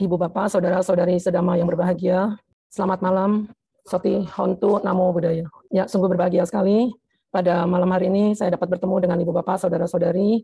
[0.00, 2.32] Ibu Bapak, Saudara-saudari sedama yang berbahagia,
[2.72, 3.52] selamat malam,
[3.84, 5.44] Soti Hontu Namo Buddhaya.
[5.68, 6.88] Ya, sungguh berbahagia sekali
[7.28, 10.40] pada malam hari ini saya dapat bertemu dengan Ibu Bapak, Saudara-saudari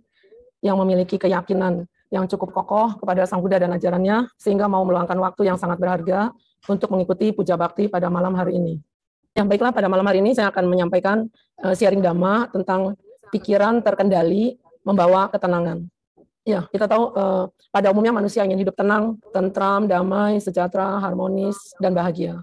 [0.61, 5.49] yang memiliki keyakinan yang cukup kokoh kepada Sang Buddha dan ajarannya, sehingga mau meluangkan waktu
[5.49, 6.37] yang sangat berharga
[6.69, 8.77] untuk mengikuti puja bakti pada malam hari ini.
[9.33, 11.33] Ya, baiklah, pada malam hari ini saya akan menyampaikan
[11.65, 12.93] uh, sharing dhamma tentang
[13.33, 15.89] pikiran terkendali membawa ketenangan.
[16.47, 21.91] Ya, kita tahu uh, pada umumnya manusia ingin hidup tenang, tentram, damai, sejahtera, harmonis, dan
[21.91, 22.39] bahagia.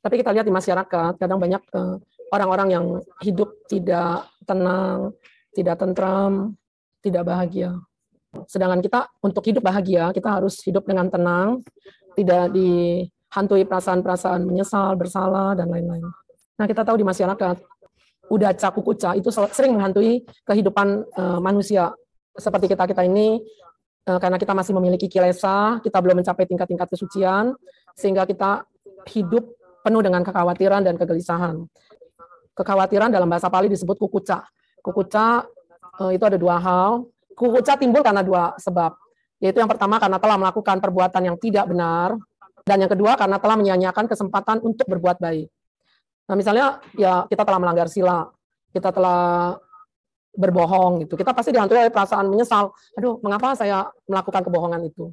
[0.00, 1.94] Tapi kita lihat di masyarakat, kadang banyak eh,
[2.34, 2.84] orang-orang yang
[3.22, 5.14] hidup tidak tenang,
[5.54, 6.58] tidak tentram,
[6.98, 7.78] tidak bahagia.
[8.50, 11.62] Sedangkan kita untuk hidup bahagia, kita harus hidup dengan tenang,
[12.18, 16.02] tidak dihantui perasaan-perasaan menyesal, bersalah, dan lain-lain.
[16.58, 17.62] Nah, kita tahu di masyarakat,
[18.32, 21.92] udah cakukuca itu sering menghantui kehidupan uh, manusia
[22.36, 23.40] seperti kita kita ini
[24.08, 27.56] eh, karena kita masih memiliki kilesa, kita belum mencapai tingkat-tingkat kesucian,
[27.96, 28.64] sehingga kita
[29.12, 29.44] hidup
[29.82, 31.66] penuh dengan kekhawatiran dan kegelisahan.
[32.52, 34.44] Kekhawatiran dalam bahasa Pali disebut kukuca.
[34.80, 35.46] Kukuca
[36.02, 37.08] eh, itu ada dua hal.
[37.32, 38.92] Kukuca timbul karena dua sebab.
[39.42, 42.14] Yaitu yang pertama karena telah melakukan perbuatan yang tidak benar,
[42.62, 45.50] dan yang kedua karena telah menyanyiakan kesempatan untuk berbuat baik.
[46.30, 48.30] Nah misalnya ya kita telah melanggar sila,
[48.70, 49.58] kita telah
[50.32, 51.14] berbohong gitu.
[51.16, 52.72] Kita pasti dihantui oleh perasaan menyesal.
[52.96, 55.12] Aduh, mengapa saya melakukan kebohongan itu?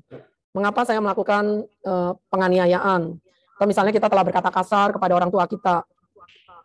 [0.55, 3.19] Mengapa saya melakukan uh, penganiayaan?
[3.59, 5.83] Atau misalnya kita telah berkata kasar kepada orang tua kita.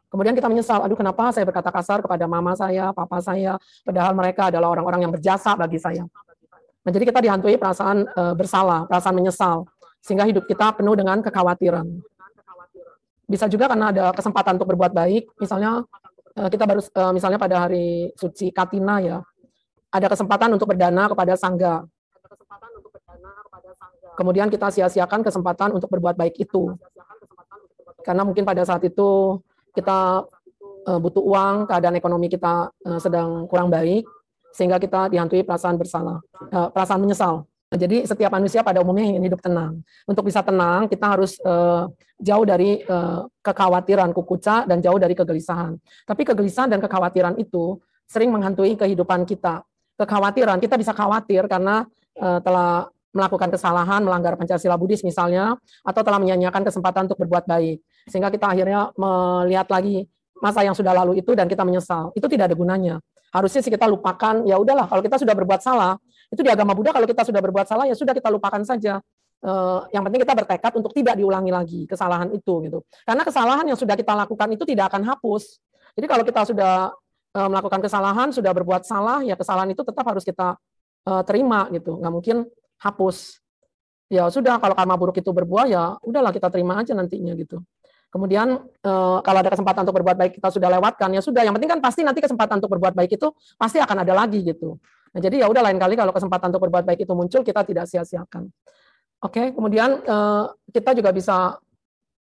[0.06, 4.47] Kemudian kita menyesal, aduh kenapa saya berkata kasar kepada mama saya, papa saya, padahal mereka
[4.47, 6.06] adalah orang-orang yang berjasa bagi saya.
[6.86, 9.66] Nah, jadi kita dihantui perasaan uh, bersalah, perasaan menyesal,
[9.98, 11.82] sehingga hidup kita penuh dengan kekhawatiran.
[13.27, 15.82] Bisa juga karena ada kesempatan untuk berbuat baik, misalnya
[16.35, 19.19] kita baru eh, misalnya pada hari suci Katina ya,
[19.95, 21.87] ada kesempatan untuk berdana kepada sangga.
[24.15, 26.75] Kemudian kita sia-siakan kesempatan untuk berbuat baik itu.
[28.03, 29.39] Karena mungkin pada saat itu
[29.75, 30.27] kita
[30.91, 34.03] eh, butuh uang, keadaan ekonomi kita sedang kurang baik,
[34.50, 36.19] sehingga kita dihantui perasaan bersalah,
[36.50, 37.47] perasaan menyesal.
[37.75, 39.83] Jadi setiap manusia pada umumnya ingin hidup tenang.
[40.07, 45.75] Untuk bisa tenang, kita harus uh, jauh dari uh, kekhawatiran kukuca dan jauh dari kegelisahan.
[46.07, 49.67] Tapi kegelisahan dan kekhawatiran itu sering menghantui kehidupan kita.
[49.99, 51.87] Kekhawatiran, kita bisa khawatir karena
[52.19, 55.55] uh, telah melakukan kesalahan, melanggar Pancasila Buddhis misalnya,
[55.87, 57.79] atau telah menyanyiakan kesempatan untuk berbuat baik.
[58.11, 60.11] Sehingga kita akhirnya melihat lagi
[60.43, 62.11] masa yang sudah lalu itu dan kita menyesal.
[62.19, 62.99] Itu tidak ada gunanya.
[63.31, 65.99] Harusnya sih kita lupakan, ya udahlah kalau kita sudah berbuat salah,
[66.33, 69.01] itu di agama Buddha kalau kita sudah berbuat salah ya sudah kita lupakan saja.
[69.45, 72.81] Uh, yang penting kita bertekad untuk tidak diulangi lagi kesalahan itu gitu.
[73.05, 75.61] Karena kesalahan yang sudah kita lakukan itu tidak akan hapus.
[75.93, 76.97] Jadi kalau kita sudah
[77.37, 80.57] uh, melakukan kesalahan, sudah berbuat salah, ya kesalahan itu tetap harus kita
[81.05, 82.01] uh, terima gitu.
[82.01, 82.37] Nggak mungkin
[82.81, 83.37] hapus.
[84.09, 87.61] Ya sudah kalau karma buruk itu berbuah ya udahlah kita terima aja nantinya gitu.
[88.15, 88.62] Kemudian
[89.27, 91.43] kalau ada kesempatan untuk berbuat baik kita sudah lewatkan ya sudah.
[91.43, 94.79] Yang penting kan pasti nanti kesempatan untuk berbuat baik itu pasti akan ada lagi gitu.
[95.14, 97.86] Nah, jadi ya udah lain kali kalau kesempatan untuk berbuat baik itu muncul kita tidak
[97.86, 98.50] sia-siakan.
[99.22, 100.44] Oke, kemudian eh,
[100.75, 101.56] kita juga bisa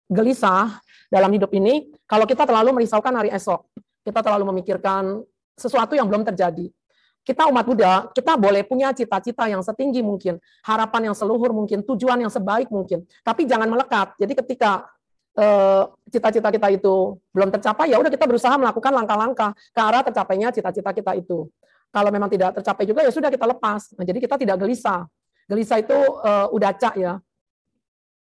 [0.09, 3.69] gelisah dalam hidup ini kalau kita terlalu merisaukan hari esok.
[4.01, 5.21] Kita terlalu memikirkan
[5.53, 6.73] sesuatu yang belum terjadi.
[7.21, 12.17] Kita umat Buddha, kita boleh punya cita-cita yang setinggi mungkin, harapan yang seluhur mungkin, tujuan
[12.17, 14.17] yang sebaik mungkin, tapi jangan melekat.
[14.17, 14.89] Jadi ketika
[15.37, 20.49] eh, cita-cita kita itu belum tercapai, ya udah kita berusaha melakukan langkah-langkah ke arah tercapainya
[20.49, 21.45] cita-cita kita itu.
[21.91, 23.91] Kalau memang tidak tercapai juga ya sudah kita lepas.
[23.99, 25.03] Nah, jadi kita tidak gelisah.
[25.51, 27.19] Gelisah itu uh, udaca ya.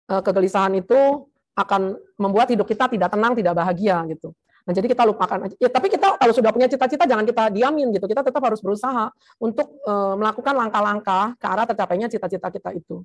[0.06, 1.27] Uh, kegelisahan itu
[1.59, 4.31] akan membuat hidup kita tidak tenang, tidak bahagia gitu.
[4.66, 5.54] Nah, jadi kita lupakan aja.
[5.59, 8.06] Ya, tapi kita kalau sudah punya cita-cita jangan kita diamin gitu.
[8.06, 9.10] Kita tetap harus berusaha
[9.43, 13.03] untuk uh, melakukan langkah-langkah ke arah tercapainya cita-cita kita itu.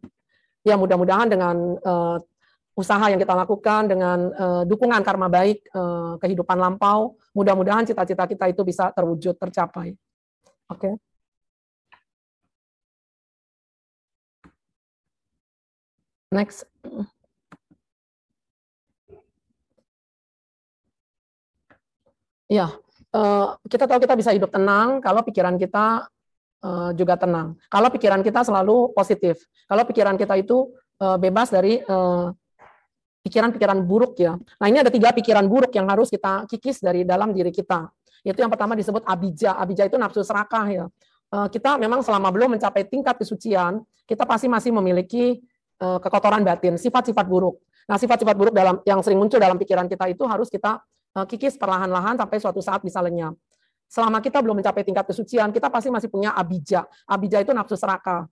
[0.61, 2.17] Ya, mudah-mudahan dengan uh,
[2.77, 8.45] usaha yang kita lakukan dengan uh, dukungan karma baik uh, kehidupan lampau, mudah-mudahan cita-cita kita
[8.49, 9.93] itu bisa terwujud, tercapai.
[10.71, 10.87] Oke.
[10.87, 10.93] Okay.
[16.31, 16.63] Next.
[22.47, 22.67] Ya,
[23.15, 26.07] uh, kita tahu kita bisa hidup tenang kalau pikiran kita
[26.63, 27.59] uh, juga tenang.
[27.67, 29.43] Kalau pikiran kita selalu positif.
[29.67, 30.71] Kalau pikiran kita itu
[31.03, 31.83] uh, bebas dari
[33.21, 34.33] pikiran-pikiran buruk ya.
[34.35, 37.91] Nah ini ada tiga pikiran buruk yang harus kita kikis dari dalam diri kita.
[38.21, 39.57] Itu yang pertama disebut abija.
[39.57, 40.85] Abija itu nafsu serakah ya.
[41.31, 45.39] Eh, kita memang selama belum mencapai tingkat kesucian, kita pasti masih memiliki
[45.81, 47.57] eh, kekotoran batin, sifat-sifat buruk.
[47.87, 50.83] Nah, sifat-sifat buruk dalam yang sering muncul dalam pikiran kita itu harus kita
[51.17, 53.33] eh, kikis perlahan-lahan sampai suatu saat bisa lenyap.
[53.91, 56.87] Selama kita belum mencapai tingkat kesucian, kita pasti masih punya abija.
[57.07, 58.23] Abija itu nafsu serakah.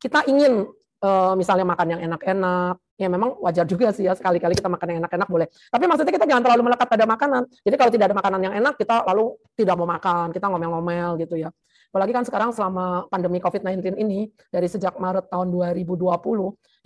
[0.00, 0.66] Kita ingin
[1.00, 4.98] uh, misalnya makan yang enak-enak, ya memang wajar juga sih ya sekali-kali kita makan yang
[5.04, 5.48] enak-enak boleh.
[5.48, 7.42] Tapi maksudnya kita jangan terlalu melekat pada makanan.
[7.64, 11.36] Jadi kalau tidak ada makanan yang enak, kita lalu tidak mau makan, kita ngomel-ngomel gitu
[11.40, 11.48] ya.
[11.90, 16.06] Apalagi kan sekarang selama pandemi COVID-19 ini, dari sejak Maret tahun 2020,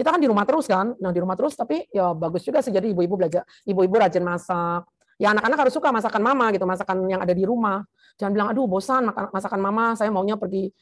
[0.01, 0.97] kita kan di rumah terus kan.
[0.97, 2.73] Nah di rumah terus, tapi ya bagus juga sih.
[2.73, 4.89] Jadi ibu-ibu belajar, ibu-ibu rajin masak.
[5.21, 7.85] Ya anak-anak harus suka masakan mama gitu, masakan yang ada di rumah.
[8.17, 10.73] Jangan bilang, aduh bosan masakan mama, saya maunya pergi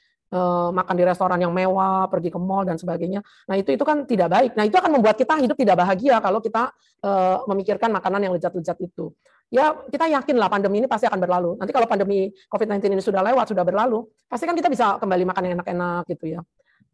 [0.73, 3.21] makan di restoran yang mewah, pergi ke mall dan sebagainya.
[3.21, 4.51] Nah itu itu kan tidak baik.
[4.57, 6.73] Nah itu akan membuat kita hidup tidak bahagia kalau kita
[7.05, 9.13] uh, memikirkan makanan yang lezat-lezat itu
[9.53, 11.51] ya kita yakin lah pandemi ini pasti akan berlalu.
[11.61, 15.43] Nanti kalau pandemi COVID-19 ini sudah lewat, sudah berlalu, pasti kan kita bisa kembali makan
[15.45, 16.41] yang enak-enak gitu ya.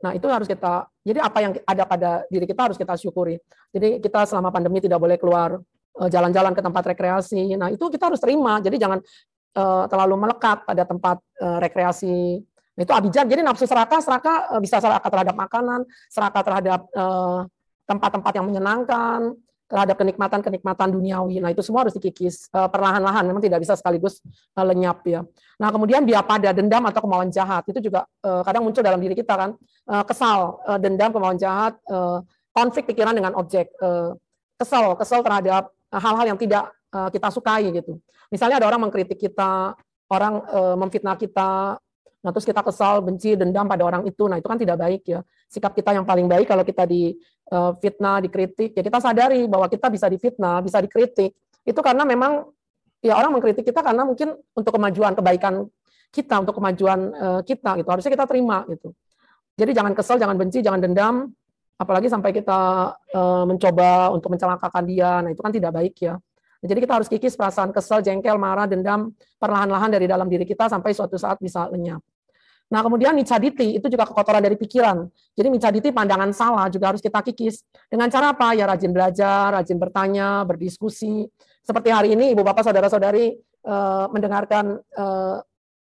[0.02, 3.38] Nah itu harus kita, jadi apa yang ada pada diri kita harus kita syukuri.
[3.70, 5.62] Jadi kita selama pandemi tidak boleh keluar
[6.02, 7.54] eh, jalan-jalan ke tempat rekreasi.
[7.54, 8.58] Nah itu kita harus terima.
[8.58, 9.00] Jadi jangan
[9.58, 12.38] terlalu melekat pada tempat rekreasi.
[12.78, 13.26] Itu abijat.
[13.26, 16.80] Jadi nafsu serakah, serakah bisa serakah terhadap makanan, serakah terhadap
[17.90, 19.34] tempat-tempat uh, yang menyenangkan,
[19.68, 21.42] terhadap kenikmatan-kenikmatan duniawi.
[21.42, 24.22] Nah, itu semua harus dikikis uh, perlahan-lahan, memang tidak bisa sekaligus
[24.56, 25.26] lenyap ya.
[25.58, 29.34] Nah, kemudian dia pada dendam atau kemauan jahat itu juga kadang muncul dalam diri kita
[29.34, 29.50] kan,
[30.06, 31.74] kesal, dendam, kemauan jahat,
[32.54, 33.74] konflik pikiran dengan objek,
[34.54, 37.98] kesal, kesal terhadap hal-hal yang tidak kita sukai gitu.
[38.30, 39.74] Misalnya ada orang mengkritik kita,
[40.08, 40.46] orang
[40.78, 41.76] memfitnah kita,
[42.18, 44.26] Nah, terus kita kesal, benci, dendam pada orang itu.
[44.26, 45.22] Nah, itu kan tidak baik ya.
[45.46, 47.14] Sikap kita yang paling baik kalau kita di
[47.54, 51.30] uh, fitnah, dikritik, ya kita sadari bahwa kita bisa difitnah, bisa dikritik.
[51.62, 52.50] Itu karena memang
[52.98, 55.70] ya orang mengkritik kita karena mungkin untuk kemajuan kebaikan
[56.10, 57.88] kita, untuk kemajuan uh, kita gitu.
[57.88, 58.90] Harusnya kita terima gitu.
[59.58, 61.30] Jadi jangan kesal, jangan benci, jangan dendam,
[61.78, 65.22] apalagi sampai kita uh, mencoba untuk mencelakakan dia.
[65.22, 66.18] Nah, itu kan tidak baik ya.
[66.58, 70.90] Jadi kita harus kikis perasaan kesel, jengkel, marah, dendam perlahan-lahan dari dalam diri kita sampai
[70.90, 72.02] suatu saat bisa lenyap.
[72.68, 75.08] Nah, kemudian micaditi itu juga kekotoran dari pikiran.
[75.32, 77.64] Jadi micaditi pandangan salah juga harus kita kikis.
[77.88, 78.52] Dengan cara apa?
[78.52, 81.24] Ya rajin belajar, rajin bertanya, berdiskusi.
[81.64, 85.36] Seperti hari ini Ibu Bapak Saudara-saudari eh, mendengarkan eh,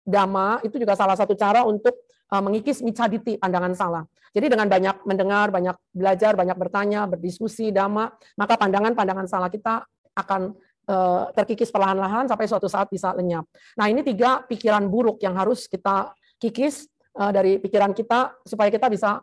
[0.03, 4.03] dhamma itu juga salah satu cara untuk eh, mengikis micaditi pandangan salah.
[4.33, 10.53] Jadi dengan banyak mendengar, banyak belajar, banyak bertanya, berdiskusi dhamma, maka pandangan-pandangan salah kita akan
[10.87, 13.45] uh, terkikis perlahan-lahan sampai suatu saat bisa lenyap.
[13.77, 16.87] Nah, ini tiga pikiran buruk yang harus kita kikis
[17.17, 19.21] uh, dari pikiran kita supaya kita bisa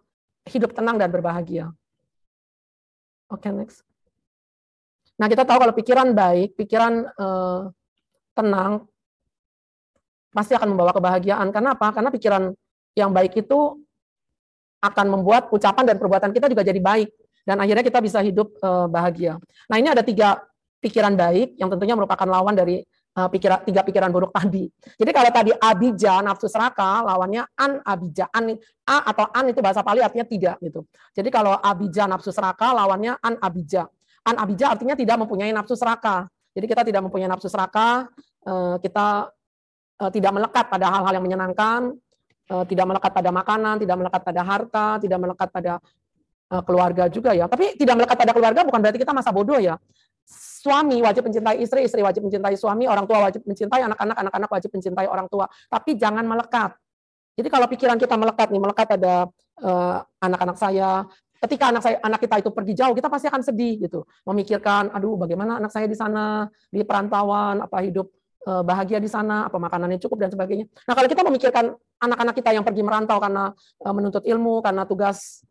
[0.49, 1.69] hidup tenang dan berbahagia.
[3.31, 3.87] Oke, okay, next.
[5.21, 7.69] Nah, kita tahu kalau pikiran baik, pikiran uh,
[8.33, 8.89] tenang,
[10.33, 11.53] pasti akan membawa kebahagiaan.
[11.53, 11.93] Karena apa?
[11.93, 12.43] Karena pikiran
[12.97, 13.79] yang baik itu
[14.81, 17.13] akan membuat ucapan dan perbuatan kita juga jadi baik.
[17.45, 19.37] Dan akhirnya kita bisa hidup uh, bahagia.
[19.69, 20.41] Nah, ini ada tiga
[20.81, 22.81] pikiran baik yang tentunya merupakan lawan dari
[23.17, 24.67] uh, pikiran tiga pikiran buruk tadi.
[24.97, 28.57] Jadi kalau tadi abija nafsu seraka lawannya an abija an
[28.89, 30.89] a atau an itu bahasa Pali artinya tidak gitu.
[31.13, 33.85] Jadi kalau abija nafsu seraka lawannya an abija.
[34.25, 36.29] An abija artinya tidak mempunyai nafsu seraka.
[36.57, 38.11] Jadi kita tidak mempunyai nafsu seraka,
[38.49, 39.31] uh, kita
[40.03, 41.95] uh, tidak melekat pada hal-hal yang menyenangkan,
[42.67, 45.79] tidak melekat pada makanan, tidak melekat pada harta, tidak melekat pada
[46.67, 47.47] keluarga juga ya.
[47.47, 49.79] Tapi tidak melekat pada keluarga bukan berarti kita masa bodoh ya
[50.61, 54.71] suami wajib mencintai istri, istri wajib mencintai suami, orang tua wajib mencintai anak-anak, anak-anak wajib
[54.77, 55.49] mencintai orang tua.
[55.73, 56.77] Tapi jangan melekat.
[57.41, 59.25] Jadi kalau pikiran kita melekat nih, melekat pada
[59.65, 61.09] uh, anak-anak saya,
[61.41, 64.05] ketika anak saya anak kita itu pergi jauh, kita pasti akan sedih gitu.
[64.29, 68.13] Memikirkan, aduh bagaimana anak saya di sana, di perantauan, apa hidup
[68.45, 70.69] uh, bahagia di sana, apa makanannya cukup dan sebagainya.
[70.85, 71.73] Nah, kalau kita memikirkan
[72.05, 75.50] anak-anak kita yang pergi merantau karena uh, menuntut ilmu, karena tugas Eh,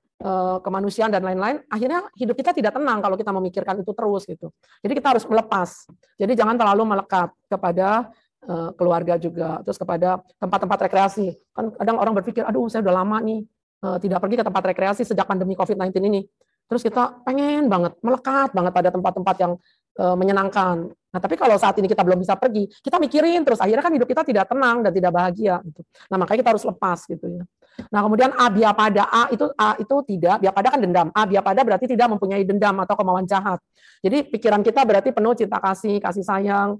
[0.60, 4.52] kemanusiaan dan lain-lain, akhirnya hidup kita tidak tenang kalau kita memikirkan itu terus gitu.
[4.84, 5.88] Jadi kita harus melepas.
[6.20, 8.12] Jadi jangan terlalu melekat kepada
[8.44, 11.40] eh, keluarga juga, terus kepada tempat-tempat rekreasi.
[11.56, 13.48] Kan kadang orang berpikir, aduh saya udah lama nih
[13.80, 16.28] eh, tidak pergi ke tempat rekreasi sejak pandemi COVID-19 ini.
[16.68, 19.54] Terus kita pengen banget, melekat banget pada tempat-tempat yang
[20.00, 20.88] menyenangkan.
[20.88, 24.08] Nah, tapi kalau saat ini kita belum bisa pergi, kita mikirin terus akhirnya kan hidup
[24.08, 25.82] kita tidak tenang dan tidak bahagia gitu.
[26.08, 27.44] Nah, makanya kita harus lepas gitu ya.
[27.88, 31.08] Nah, kemudian A pada A itu A itu tidak, pada kan dendam.
[31.16, 33.64] A pada berarti tidak mempunyai dendam atau kemauan jahat.
[34.04, 36.80] Jadi pikiran kita berarti penuh cinta kasih, kasih sayang.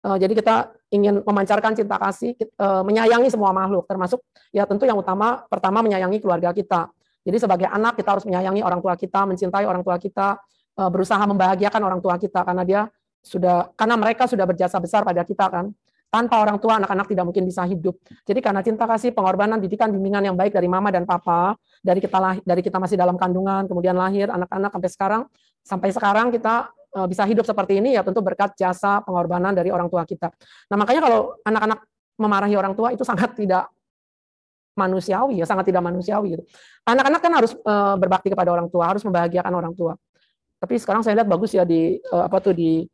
[0.00, 4.96] Uh, jadi kita ingin memancarkan cinta kasih, uh, menyayangi semua makhluk, termasuk ya tentu yang
[4.96, 6.88] utama pertama menyayangi keluarga kita.
[7.20, 10.40] Jadi sebagai anak kita harus menyayangi orang tua kita, mencintai orang tua kita,
[10.80, 12.80] uh, berusaha membahagiakan orang tua kita karena dia
[13.20, 15.68] sudah karena mereka sudah berjasa besar pada kita kan.
[16.10, 17.94] Tanpa orang tua, anak-anak tidak mungkin bisa hidup.
[18.26, 22.18] Jadi karena cinta kasih, pengorbanan, didikan, bimbingan yang baik dari mama dan papa, dari kita
[22.18, 25.22] lahir, dari kita masih dalam kandungan, kemudian lahir, anak-anak sampai sekarang,
[25.62, 26.66] sampai sekarang kita
[26.98, 30.34] eh, bisa hidup seperti ini ya tentu berkat jasa pengorbanan dari orang tua kita.
[30.66, 31.78] Nah makanya kalau anak-anak
[32.18, 33.70] memarahi orang tua itu sangat tidak
[34.74, 36.44] manusiawi ya, sangat tidak manusiawi gitu.
[36.90, 39.94] Anak-anak kan harus uh, berbakti kepada orang tua, harus membahagiakan orang tua.
[40.60, 42.84] Tapi sekarang saya lihat bagus ya di uh, apa tuh di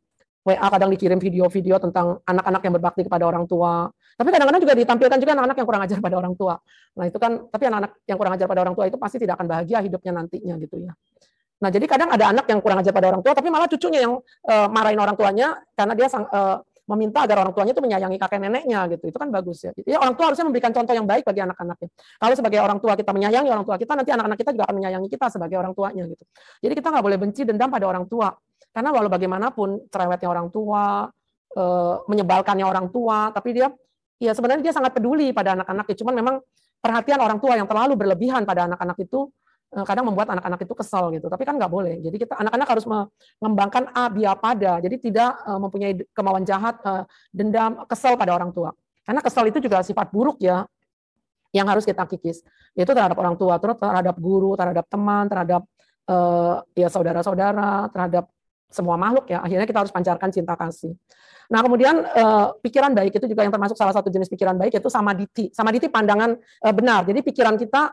[0.47, 3.91] WA kadang dikirim video-video tentang anak-anak yang berbakti kepada orang tua.
[4.15, 6.55] Tapi kadang-kadang juga ditampilkan juga anak-anak yang kurang ajar pada orang tua.
[6.95, 9.47] Nah itu kan, tapi anak-anak yang kurang ajar pada orang tua itu pasti tidak akan
[9.51, 10.95] bahagia hidupnya nantinya gitu ya.
[11.59, 14.13] Nah jadi kadang ada anak yang kurang ajar pada orang tua, tapi malah cucunya yang
[14.47, 18.39] uh, marahin orang tuanya karena dia sang, uh, meminta agar orang tuanya itu menyayangi kakek
[18.39, 19.11] neneknya gitu.
[19.11, 19.71] Itu kan bagus ya.
[19.83, 21.89] Ya orang tua harusnya memberikan contoh yang baik bagi anak-anaknya.
[21.91, 25.09] Kalau sebagai orang tua kita menyayangi orang tua kita, nanti anak-anak kita juga akan menyayangi
[25.11, 26.23] kita sebagai orang tuanya gitu.
[26.63, 28.31] Jadi kita nggak boleh benci dendam pada orang tua.
[28.71, 31.11] Karena walau bagaimanapun cerewetnya orang tua,
[31.59, 33.67] eh, menyebalkannya orang tua, tapi dia
[34.17, 35.91] ya sebenarnya dia sangat peduli pada anak-anak.
[35.91, 36.35] Cuman memang
[36.79, 39.27] perhatian orang tua yang terlalu berlebihan pada anak-anak itu
[39.67, 41.27] kadang membuat anak-anak itu kesal gitu.
[41.27, 41.99] Tapi kan nggak boleh.
[41.99, 44.79] Jadi kita anak-anak harus mengembangkan abia pada.
[44.79, 47.03] Jadi tidak uh, mempunyai kemauan jahat, uh,
[47.35, 48.71] dendam, kesal pada orang tua.
[49.03, 50.63] Karena kesal itu juga sifat buruk ya
[51.51, 52.43] yang harus kita kikis.
[52.75, 55.63] Yaitu terhadap orang tua, terus terhadap guru, terhadap teman, terhadap
[56.71, 58.31] ya saudara-saudara, terhadap
[58.71, 59.43] semua makhluk ya.
[59.43, 60.95] Akhirnya kita harus pancarkan cinta kasih.
[61.47, 64.91] Nah, kemudian uh, pikiran baik itu juga yang termasuk salah satu jenis pikiran baik yaitu
[64.91, 65.51] samaditi.
[65.55, 67.07] Samaditi pandangan uh, benar.
[67.07, 67.91] Jadi pikiran kita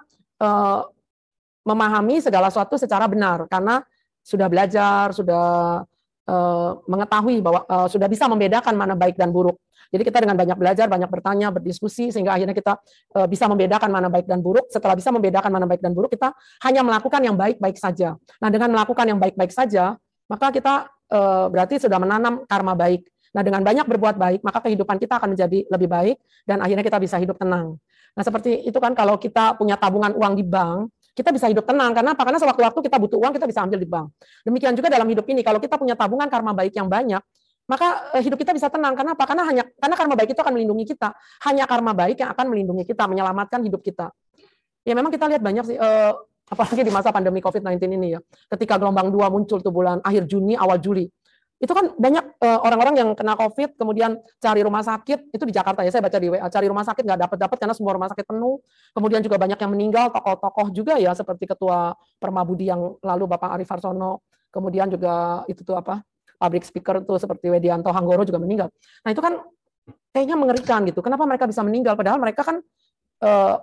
[1.64, 3.80] memahami segala sesuatu secara benar karena
[4.24, 5.80] sudah belajar, sudah
[6.28, 9.56] uh, mengetahui bahwa uh, sudah bisa membedakan mana baik dan buruk.
[9.92, 12.80] Jadi kita dengan banyak belajar, banyak bertanya, berdiskusi sehingga akhirnya kita
[13.14, 14.66] uh, bisa membedakan mana baik dan buruk.
[14.72, 16.34] Setelah bisa membedakan mana baik dan buruk, kita
[16.66, 18.16] hanya melakukan yang baik-baik saja.
[18.42, 19.94] Nah, dengan melakukan yang baik-baik saja,
[20.26, 23.06] maka kita uh, berarti sudah menanam karma baik.
[23.34, 26.98] Nah, dengan banyak berbuat baik, maka kehidupan kita akan menjadi lebih baik dan akhirnya kita
[26.98, 27.78] bisa hidup tenang.
[28.14, 31.94] Nah, seperti itu kan kalau kita punya tabungan uang di bank, kita bisa hidup tenang.
[31.94, 32.22] Karena apa?
[32.26, 34.10] Karena sewaktu-waktu kita butuh uang, kita bisa ambil di bank.
[34.42, 37.22] Demikian juga dalam hidup ini, kalau kita punya tabungan karma baik yang banyak,
[37.70, 38.98] maka eh, hidup kita bisa tenang.
[38.98, 39.24] Karena apa?
[39.24, 41.14] Karena hanya karena karma baik itu akan melindungi kita.
[41.46, 44.10] Hanya karma baik yang akan melindungi kita, menyelamatkan hidup kita.
[44.84, 46.12] Ya memang kita lihat banyak sih, eh,
[46.50, 48.20] apalagi di masa pandemi COVID-19 ini ya.
[48.50, 51.08] Ketika gelombang dua muncul tuh bulan akhir Juni, awal Juli
[51.62, 55.86] itu kan banyak uh, orang-orang yang kena COVID, kemudian cari rumah sakit, itu di Jakarta
[55.86, 58.58] ya, saya baca di WA, cari rumah sakit nggak dapat-dapat karena semua rumah sakit penuh,
[58.92, 63.70] kemudian juga banyak yang meninggal, tokoh-tokoh juga ya, seperti Ketua Permabudi yang lalu Bapak Arif
[63.70, 66.02] Arsono, kemudian juga itu tuh apa,
[66.36, 68.68] public speaker tuh seperti Wedianto Hanggoro juga meninggal.
[69.06, 69.38] Nah itu kan
[70.10, 72.58] kayaknya mengerikan gitu, kenapa mereka bisa meninggal, padahal mereka kan
[73.22, 73.56] uh,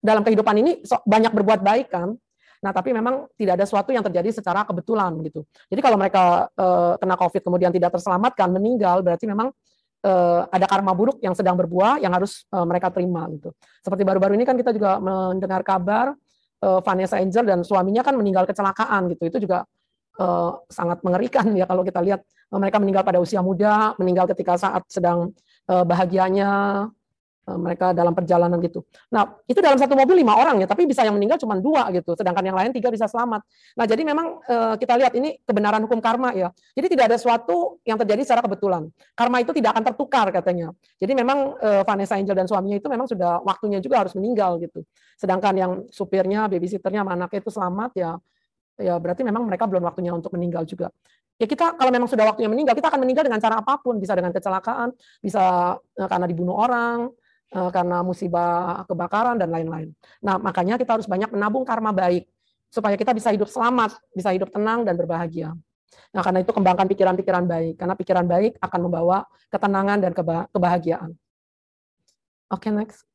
[0.00, 2.16] dalam kehidupan ini banyak berbuat baik kan,
[2.60, 5.48] Nah, tapi memang tidak ada sesuatu yang terjadi secara kebetulan gitu.
[5.72, 9.48] Jadi kalau mereka uh, kena COVID kemudian tidak terselamatkan, meninggal, berarti memang
[10.04, 13.56] uh, ada karma buruk yang sedang berbuah yang harus uh, mereka terima gitu.
[13.80, 16.12] Seperti baru-baru ini kan kita juga mendengar kabar
[16.60, 19.24] uh, Vanessa Angel dan suaminya kan meninggal kecelakaan gitu.
[19.28, 19.64] Itu juga
[20.20, 22.20] uh, sangat mengerikan ya kalau kita lihat
[22.52, 25.32] uh, mereka meninggal pada usia muda, meninggal ketika saat sedang
[25.68, 26.84] uh, bahagianya,
[27.56, 28.84] mereka dalam perjalanan gitu.
[29.10, 32.14] Nah, itu dalam satu mobil lima orang ya, tapi bisa yang meninggal cuma dua gitu,
[32.14, 33.42] sedangkan yang lain tiga bisa selamat.
[33.78, 36.52] Nah, jadi memang eh, kita lihat ini kebenaran hukum karma ya.
[36.76, 38.90] Jadi tidak ada sesuatu yang terjadi secara kebetulan.
[39.16, 40.74] Karma itu tidak akan tertukar katanya.
[41.00, 44.84] Jadi memang eh, Vanessa Angel dan suaminya itu memang sudah waktunya juga harus meninggal gitu.
[45.16, 48.10] Sedangkan yang supirnya, babysitternya, anaknya itu selamat ya,
[48.80, 50.92] ya berarti memang mereka belum waktunya untuk meninggal juga.
[51.40, 54.12] Ya kita kalau memang sudah waktunya meninggal, kita akan meninggal dengan cara apa pun, bisa
[54.12, 54.92] dengan kecelakaan,
[55.24, 57.19] bisa karena dibunuh orang, Eh,
[57.50, 59.90] karena musibah kebakaran dan lain-lain.
[60.22, 62.30] Nah, makanya kita harus banyak menabung karma baik
[62.70, 65.50] supaya kita bisa hidup selamat, bisa hidup tenang dan berbahagia.
[66.14, 70.12] Nah, karena itu kembangkan pikiran-pikiran baik, karena pikiran baik akan membawa ketenangan dan
[70.54, 71.10] kebahagiaan.
[72.50, 73.10] Oke, okay, next.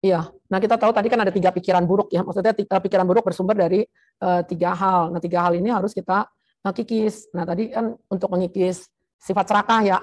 [0.00, 3.04] Iya, nah kita tahu tadi kan ada tiga pikiran buruk ya, maksudnya tiga, eh, pikiran
[3.04, 3.84] buruk bersumber dari
[4.24, 5.12] uh, tiga hal.
[5.12, 6.24] Nah tiga hal ini harus kita
[6.72, 7.28] kikis.
[7.36, 8.88] Nah tadi kan untuk mengikis
[9.20, 9.96] sifat serakah ya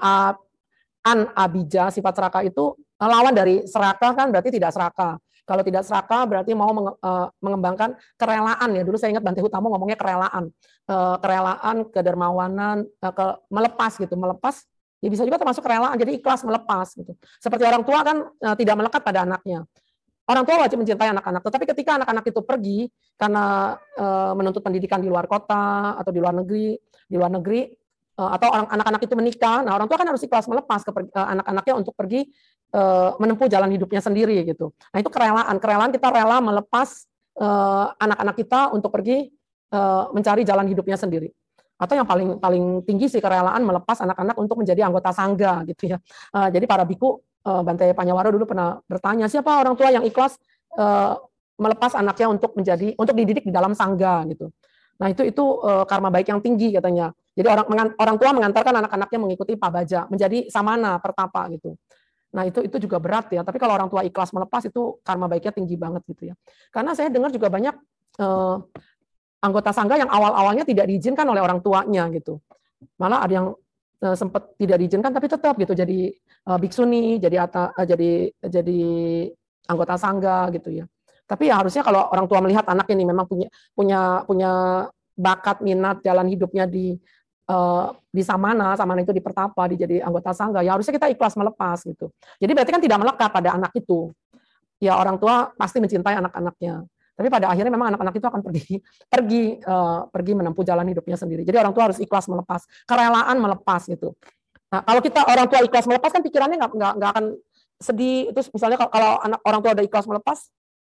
[1.04, 1.90] an abija.
[1.90, 5.18] Sifat serakah itu lawan dari serakah kan berarti tidak serakah.
[5.48, 8.82] Kalau tidak serakah berarti mau eh, mengembangkan kerelaan ya.
[8.84, 10.52] Dulu saya ingat Bante Hutamo ngomongnya kerelaan.
[10.84, 14.12] Eh, kerelaan kedermawanan eh, ke melepas gitu.
[14.12, 14.60] Melepas
[15.00, 15.96] ya bisa juga termasuk kerelaan.
[15.96, 17.16] Jadi ikhlas melepas gitu.
[17.40, 18.16] Seperti orang tua kan
[18.60, 19.64] tidak melekat pada anaknya.
[20.28, 21.40] Orang tua wajib mencintai anak-anak.
[21.40, 22.78] Tetapi ketika anak-anak itu pergi
[23.16, 23.72] karena
[24.36, 26.76] menuntut pendidikan di luar kota atau di luar negeri
[27.08, 27.87] di luar negeri Eh,
[28.18, 31.74] atau orang anak-anak itu menikah, nah orang tua kan harus ikhlas melepas ke eh, anak-anaknya
[31.78, 32.26] untuk pergi
[32.74, 34.74] uh, menempuh jalan hidupnya sendiri gitu.
[34.90, 37.06] Nah itu kerelaan, kerelaan kita rela melepas
[38.02, 39.30] anak-anak kita untuk pergi
[40.10, 41.30] mencari jalan hidupnya sendiri.
[41.78, 46.02] Atau yang paling paling tinggi sih kerelaan melepas anak-anak untuk menjadi anggota sangga gitu ya.
[46.34, 50.34] Jadi para biku Bante Panyawaro dulu pernah bertanya siapa orang tua yang ikhlas
[51.62, 54.50] melepas anaknya untuk menjadi untuk dididik di dalam sangga gitu.
[54.98, 55.44] Nah itu itu
[55.86, 57.14] karma baik yang tinggi katanya.
[57.38, 61.78] Jadi orang orang tua mengantarkan anak-anaknya mengikuti Pak Baja, menjadi samana pertapa gitu.
[62.34, 63.46] Nah itu itu juga berat ya.
[63.46, 66.34] Tapi kalau orang tua ikhlas melepas itu karma baiknya tinggi banget gitu ya.
[66.74, 67.74] Karena saya dengar juga banyak
[68.18, 68.56] eh,
[69.38, 72.42] anggota sangga yang awal-awalnya tidak diizinkan oleh orang tuanya gitu.
[72.98, 73.46] Malah ada yang
[74.02, 78.10] eh, sempat tidak diizinkan tapi tetap gitu jadi eh, biksuni, jadi ata, eh, jadi
[78.50, 78.80] jadi
[79.70, 80.84] anggota sangga gitu ya.
[81.28, 84.50] Tapi ya harusnya kalau orang tua melihat anak ini memang punya punya punya
[85.18, 86.94] bakat minat jalan hidupnya di
[87.48, 91.82] uh, di Samana, itu di Pertapa, di jadi anggota sangga, ya harusnya kita ikhlas melepas
[91.82, 92.12] gitu.
[92.38, 94.12] Jadi berarti kan tidak melekat pada anak itu.
[94.78, 96.86] Ya orang tua pasti mencintai anak-anaknya.
[97.18, 98.78] Tapi pada akhirnya memang anak-anak itu akan pergi
[99.12, 101.42] pergi uh, pergi menempuh jalan hidupnya sendiri.
[101.42, 104.14] Jadi orang tua harus ikhlas melepas, kerelaan melepas gitu.
[104.68, 107.24] Nah, kalau kita orang tua ikhlas melepas kan pikirannya nggak nggak akan
[107.82, 108.30] sedih.
[108.30, 110.38] Itu misalnya kalau anak orang tua ada ikhlas melepas,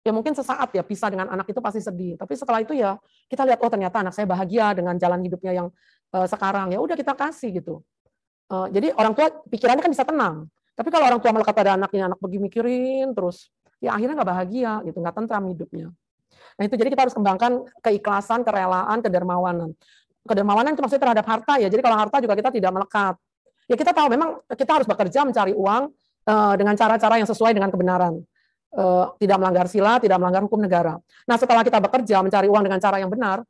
[0.05, 2.13] ya mungkin sesaat ya pisah dengan anak itu pasti sedih.
[2.13, 2.93] Tapi setelah itu ya
[3.25, 5.67] kita lihat oh ternyata anak saya bahagia dengan jalan hidupnya yang
[6.29, 7.81] sekarang ya udah kita kasih gitu.
[8.49, 10.49] Uh, jadi orang tua pikirannya kan bisa tenang.
[10.73, 13.51] Tapi kalau orang tua melekat pada anaknya, anak pergi mikirin terus,
[13.83, 15.87] ya akhirnya nggak bahagia gitu, nggak tentram hidupnya.
[16.57, 17.51] Nah itu jadi kita harus kembangkan
[17.83, 19.75] keikhlasan, kerelaan, kedermawanan.
[20.25, 21.67] Kedermawanan itu maksudnya terhadap harta ya.
[21.67, 23.15] Jadi kalau harta juga kita tidak melekat.
[23.69, 25.93] Ya kita tahu memang kita harus bekerja mencari uang
[26.25, 28.23] uh, dengan cara-cara yang sesuai dengan kebenaran.
[28.69, 30.93] Eh, tidak melanggar sila, tidak melanggar hukum negara.
[31.25, 33.41] Nah, setelah kita bekerja mencari uang dengan cara yang benar,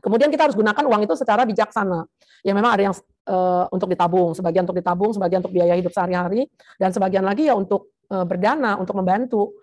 [0.00, 2.08] kemudian kita harus gunakan uang itu secara bijaksana.
[2.42, 2.94] Ya memang ada yang
[3.28, 6.48] uh, untuk ditabung, sebagian untuk ditabung, sebagian untuk biaya hidup sehari-hari,
[6.80, 9.54] dan sebagian lagi ya untuk uh, berdana, untuk membantu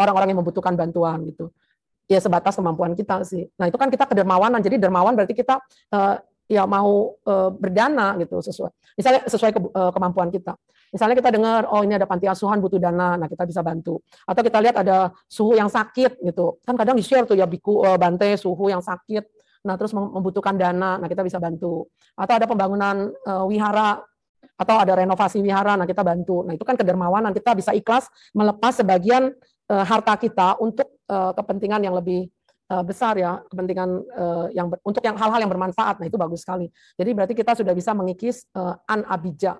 [0.00, 1.52] orang-orang uh, yang membutuhkan bantuan gitu.
[2.10, 3.46] Ya sebatas kemampuan kita sih.
[3.54, 4.58] Nah itu kan kita kedermawanan.
[4.58, 5.62] Jadi dermawan berarti kita
[5.94, 6.16] uh,
[6.50, 10.58] ya mau uh, berdana gitu sesuai, misalnya sesuai ke, uh, kemampuan kita.
[10.90, 14.02] Misalnya kita dengar, oh ini ada panti asuhan butuh dana, nah kita bisa bantu.
[14.26, 17.86] Atau kita lihat ada suhu yang sakit gitu, kan kadang di share tuh ya biku
[17.86, 19.22] uh, bante suhu yang sakit,
[19.62, 21.86] nah terus membutuhkan dana, nah kita bisa bantu.
[22.18, 24.02] Atau ada pembangunan uh, wihara
[24.58, 26.42] atau ada renovasi wihara, nah kita bantu.
[26.42, 29.30] Nah itu kan kedermawanan, kita bisa ikhlas melepas sebagian
[29.70, 32.30] uh, harta kita untuk kepentingan yang lebih
[32.86, 33.42] besar ya.
[33.50, 35.98] Kepentingan uh, yang untuk yang hal-hal yang bermanfaat.
[35.98, 36.70] Nah itu bagus sekali.
[36.94, 39.58] Jadi berarti kita sudah bisa mengikis uh, an abija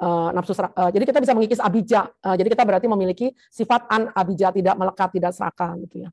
[0.00, 2.08] uh, nafsu serak, uh, jadi kita bisa mengikis abija.
[2.24, 6.10] Uh, jadi kita berarti memiliki sifat an abija tidak melekat, tidak serakah gitu ya.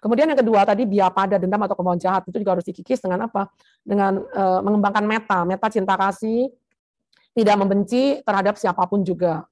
[0.00, 3.28] Kemudian yang kedua tadi biar pada dendam atau kemauan jahat itu juga harus dikikis dengan
[3.28, 3.52] apa?
[3.84, 6.48] Dengan uh, mengembangkan meta, meta cinta kasih,
[7.36, 9.44] tidak membenci terhadap siapa pun juga.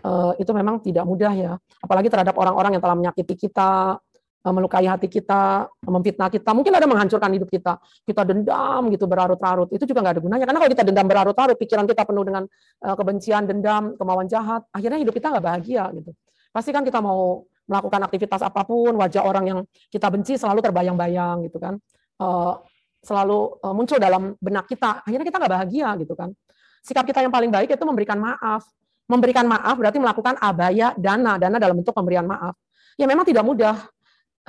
[0.00, 1.52] Uh, itu memang tidak mudah ya,
[1.84, 4.00] apalagi terhadap orang-orang yang telah menyakiti kita,
[4.40, 7.76] melukai hati kita, memfitnah kita, mungkin ada menghancurkan hidup kita.
[8.08, 10.44] Kita dendam gitu berlarut-larut, itu juga nggak ada gunanya.
[10.48, 12.42] Karena kalau kita dendam berlarut-larut, pikiran kita penuh dengan
[12.88, 16.16] uh, kebencian, dendam, kemauan jahat, akhirnya hidup kita nggak bahagia gitu.
[16.56, 19.58] Pasti kan kita mau melakukan aktivitas apa pun, wajah orang yang
[19.92, 21.76] kita benci selalu terbayang-bayang gitu kan,
[22.24, 22.56] uh,
[23.04, 25.04] selalu muncul dalam benak kita.
[25.04, 26.32] Akhirnya kita nggak bahagia gitu kan.
[26.80, 28.64] Sikap kita yang paling baik itu memberikan maaf.
[29.04, 32.56] Memberikan maaf berarti melakukan abaya dana, dana dalam bentuk pemberian maaf.
[33.00, 33.76] Ya memang tidak mudah,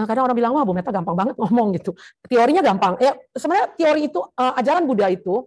[0.08, 1.92] kadang orang bilang wah Bu Meta gampang banget ngomong gitu.
[2.26, 2.98] Teorinya gampang.
[3.02, 5.46] Ya sebenarnya teori itu uh, ajaran Buddha itu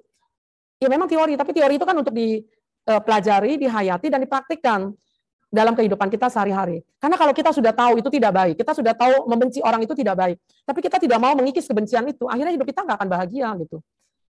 [0.82, 4.80] ya memang teori, tapi teori itu kan untuk dipelajari, eh, dihayati dan dipraktikkan
[5.48, 6.82] dalam kehidupan kita sehari-hari.
[6.98, 10.18] Karena kalau kita sudah tahu itu tidak baik, kita sudah tahu membenci orang itu tidak
[10.18, 10.36] baik,
[10.66, 13.78] tapi kita tidak mau mengikis kebencian itu, akhirnya hidup kita nggak akan bahagia gitu.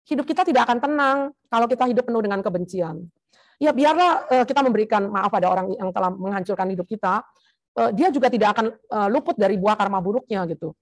[0.06, 1.18] Hidup kita tidak akan tenang
[1.50, 3.10] kalau kita hidup penuh dengan kebencian.
[3.56, 7.45] Ya biarlah uh, kita memberikan maaf pada orang yang telah menghancurkan hidup kita, Eh,
[7.92, 10.72] dia juga tidak akan eh, luput dari buah karma buruknya gitu.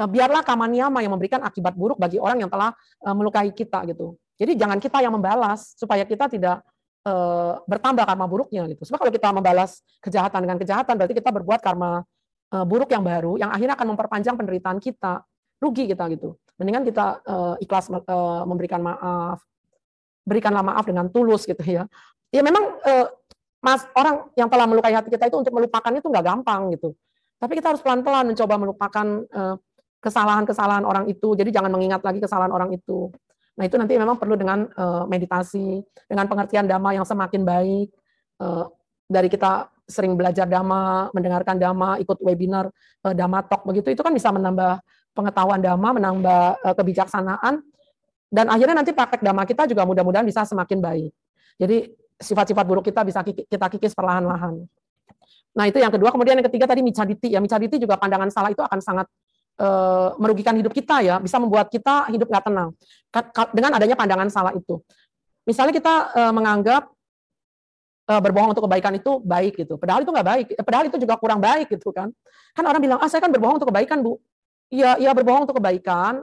[0.00, 2.72] Eh, biarlah kamaniama yang memberikan akibat buruk bagi orang yang telah
[3.04, 4.16] melukai kita gitu.
[4.40, 6.64] Jadi jangan kita yang membalas supaya kita tidak
[7.64, 8.84] bertambah karma buruknya gitu.
[8.84, 12.04] Sebab kalau kita membalas kejahatan dengan kejahatan berarti kita berbuat karma
[12.68, 15.24] buruk yang baru yang akhirnya akan memperpanjang penderitaan kita,
[15.56, 16.36] rugi kita gitu.
[16.60, 17.24] Mendingan kita
[17.64, 17.88] ikhlas
[18.44, 19.40] memberikan maaf,
[20.28, 21.88] berikanlah maaf dengan tulus gitu ya.
[22.28, 22.76] Ya memang
[23.58, 26.94] mas orang yang telah melukai hati kita itu untuk melupakan itu nggak gampang gitu.
[27.38, 29.56] Tapi kita harus pelan-pelan mencoba melupakan eh,
[30.02, 31.34] kesalahan-kesalahan orang itu.
[31.34, 33.10] Jadi jangan mengingat lagi kesalahan orang itu.
[33.58, 37.88] Nah itu nanti memang perlu dengan eh, meditasi, dengan pengertian dhamma yang semakin baik.
[38.42, 38.64] Eh,
[39.08, 42.68] dari kita sering belajar dhamma, mendengarkan dhamma, ikut webinar
[43.00, 44.84] dhamma talk begitu, itu kan bisa menambah
[45.16, 47.64] pengetahuan dhamma, menambah kebijaksanaan,
[48.28, 51.12] dan akhirnya nanti praktek dhamma kita juga mudah-mudahan bisa semakin baik.
[51.56, 51.88] Jadi
[52.18, 54.66] sifat-sifat buruk kita bisa kita kikis perlahan-lahan.
[55.54, 56.12] Nah, itu yang kedua.
[56.12, 57.34] Kemudian yang ketiga tadi micaditi.
[57.34, 59.06] Ya, micaditi juga pandangan salah itu akan sangat
[59.58, 62.70] uh, merugikan hidup kita ya, bisa membuat kita hidup nggak tenang
[63.54, 64.78] dengan adanya pandangan salah itu.
[65.48, 66.92] Misalnya kita uh, menganggap
[68.06, 69.74] uh, berbohong untuk kebaikan itu baik gitu.
[69.80, 70.46] Padahal itu nggak baik.
[70.62, 72.12] Padahal itu juga kurang baik gitu kan.
[72.52, 74.20] Kan orang bilang, "Ah, saya kan berbohong untuk kebaikan, Bu."
[74.68, 76.22] Iya, iya berbohong untuk kebaikan.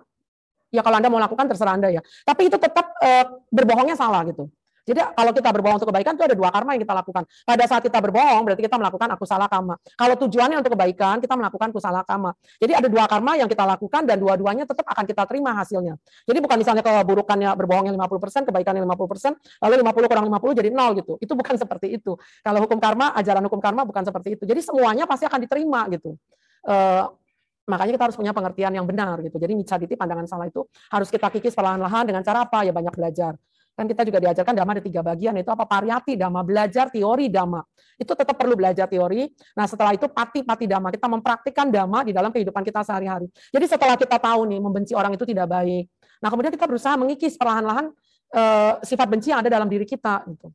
[0.69, 2.01] Ya kalau Anda mau lakukan terserah Anda ya.
[2.23, 4.47] Tapi itu tetap uh, berbohongnya salah gitu.
[4.85, 7.23] Jadi kalau kita berbohong untuk kebaikan itu ada dua karma yang kita lakukan.
[7.25, 9.75] Pada saat kita berbohong berarti kita melakukan aku salah karma.
[9.97, 12.37] Kalau tujuannya untuk kebaikan, kita melakukan kusala karma.
[12.61, 15.97] Jadi ada dua karma yang kita lakukan dan dua-duanya tetap akan kita terima hasilnya.
[16.29, 21.13] Jadi bukan misalnya keburukannya berbohongnya 50%, kebaikannya 50%, lalu 50 kurang 50 jadi nol gitu.
[21.17, 22.13] Itu bukan seperti itu.
[22.45, 24.43] Kalau hukum karma, ajaran hukum karma bukan seperti itu.
[24.45, 26.13] Jadi semuanya pasti akan diterima gitu.
[26.65, 27.09] Uh,
[27.65, 29.41] makanya kita harus punya pengertian yang benar gitu.
[29.41, 30.61] Jadi micaditi pandangan salah itu
[30.93, 32.61] harus kita kikis perlahan-lahan dengan cara apa?
[32.61, 33.33] Ya banyak belajar.
[33.75, 35.67] Kan kita juga diajarkan dhamma ada tiga bagian, itu apa?
[35.67, 37.59] Pariyati dhamma, belajar teori dhamma.
[37.99, 39.27] Itu tetap perlu belajar teori.
[39.59, 43.27] Nah setelah itu pati-pati dhamma, kita mempraktikkan dhamma di dalam kehidupan kita sehari-hari.
[43.51, 45.91] Jadi setelah kita tahu nih, membenci orang itu tidak baik.
[46.23, 47.91] Nah kemudian kita berusaha mengikis perlahan-lahan
[48.31, 50.23] uh, sifat benci yang ada dalam diri kita.
[50.23, 50.47] Gitu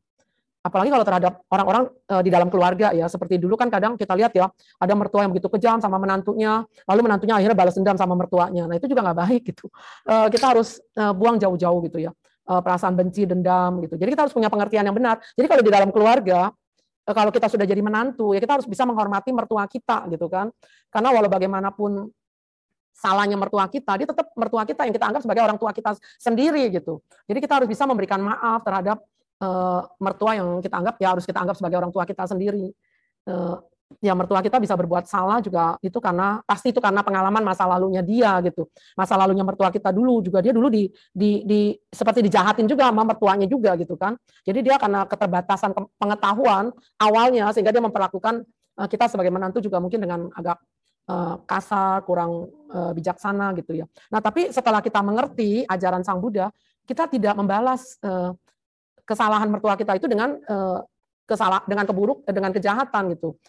[0.61, 4.31] apalagi kalau terhadap orang-orang uh, di dalam keluarga ya seperti dulu kan kadang kita lihat
[4.37, 4.45] ya
[4.77, 8.77] ada mertua yang begitu kejam sama menantunya lalu menantunya akhirnya balas dendam sama mertuanya nah
[8.77, 9.65] itu juga nggak baik gitu
[10.05, 12.13] uh, kita harus uh, buang jauh-jauh gitu ya
[12.59, 15.89] perasaan benci dendam gitu jadi kita harus punya pengertian yang benar jadi kalau di dalam
[15.95, 16.51] keluarga
[17.07, 20.51] uh, kalau kita sudah jadi menantu ya kita harus bisa menghormati mertua kita gitu kan
[20.91, 22.11] karena walau bagaimanapun
[23.01, 26.69] salahnya mertua kita, dia tetap mertua kita yang kita anggap sebagai orang tua kita sendiri
[26.69, 27.01] gitu.
[27.25, 29.01] Jadi kita harus bisa memberikan maaf terhadap
[29.41, 32.69] uh, mertua yang kita anggap ya harus kita anggap sebagai orang tua kita sendiri.
[33.99, 37.99] Ya mertua kita bisa berbuat salah juga itu karena pasti itu karena pengalaman masa lalunya
[37.99, 38.69] dia gitu.
[38.95, 43.03] Masa lalunya mertua kita dulu juga dia dulu di di, di seperti dijahatin juga sama
[43.03, 44.15] mertuanya juga gitu kan.
[44.47, 48.47] Jadi dia karena keterbatasan pengetahuan awalnya sehingga dia memperlakukan
[48.79, 50.57] uh, kita sebagai menantu juga mungkin dengan agak
[51.11, 53.85] uh, kasar kurang uh, bijaksana gitu ya.
[54.13, 56.47] Nah tapi setelah kita mengerti ajaran sang Buddha
[56.81, 57.95] kita tidak membalas
[59.05, 60.35] kesalahan mertua kita itu dengan
[61.31, 63.39] kesalah dengan keburuk eh, dengan kejahatan gitu.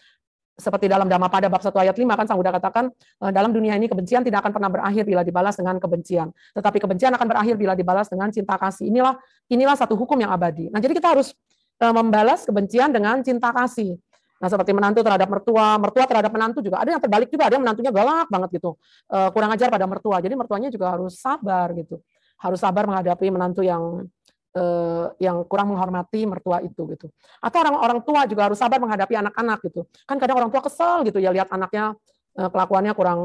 [0.53, 3.89] Seperti dalam pada bab 1 ayat 5 kan Sang Buddha katakan eh, dalam dunia ini
[3.89, 6.29] kebencian tidak akan pernah berakhir bila dibalas dengan kebencian.
[6.53, 8.85] Tetapi kebencian akan berakhir bila dibalas dengan cinta kasih.
[8.93, 9.17] Inilah
[9.49, 10.69] inilah satu hukum yang abadi.
[10.69, 11.33] Nah, jadi kita harus
[11.81, 13.97] membalas kebencian dengan cinta kasih.
[14.37, 16.85] Nah, seperti menantu terhadap mertua, mertua terhadap menantu juga.
[16.85, 18.77] Ada yang terbalik juga, ada yang menantunya galak banget gitu.
[19.09, 20.21] kurang ajar pada mertua.
[20.21, 21.97] Jadi mertuanya juga harus sabar gitu.
[22.37, 24.05] Harus sabar menghadapi menantu yang
[24.53, 27.09] eh, yang kurang menghormati mertua itu gitu.
[27.41, 29.85] Atau orang orang tua juga harus sabar menghadapi anak-anak gitu.
[30.05, 31.97] Kan kadang orang tua kesel gitu ya lihat anaknya
[32.37, 33.19] eh, kelakuannya kurang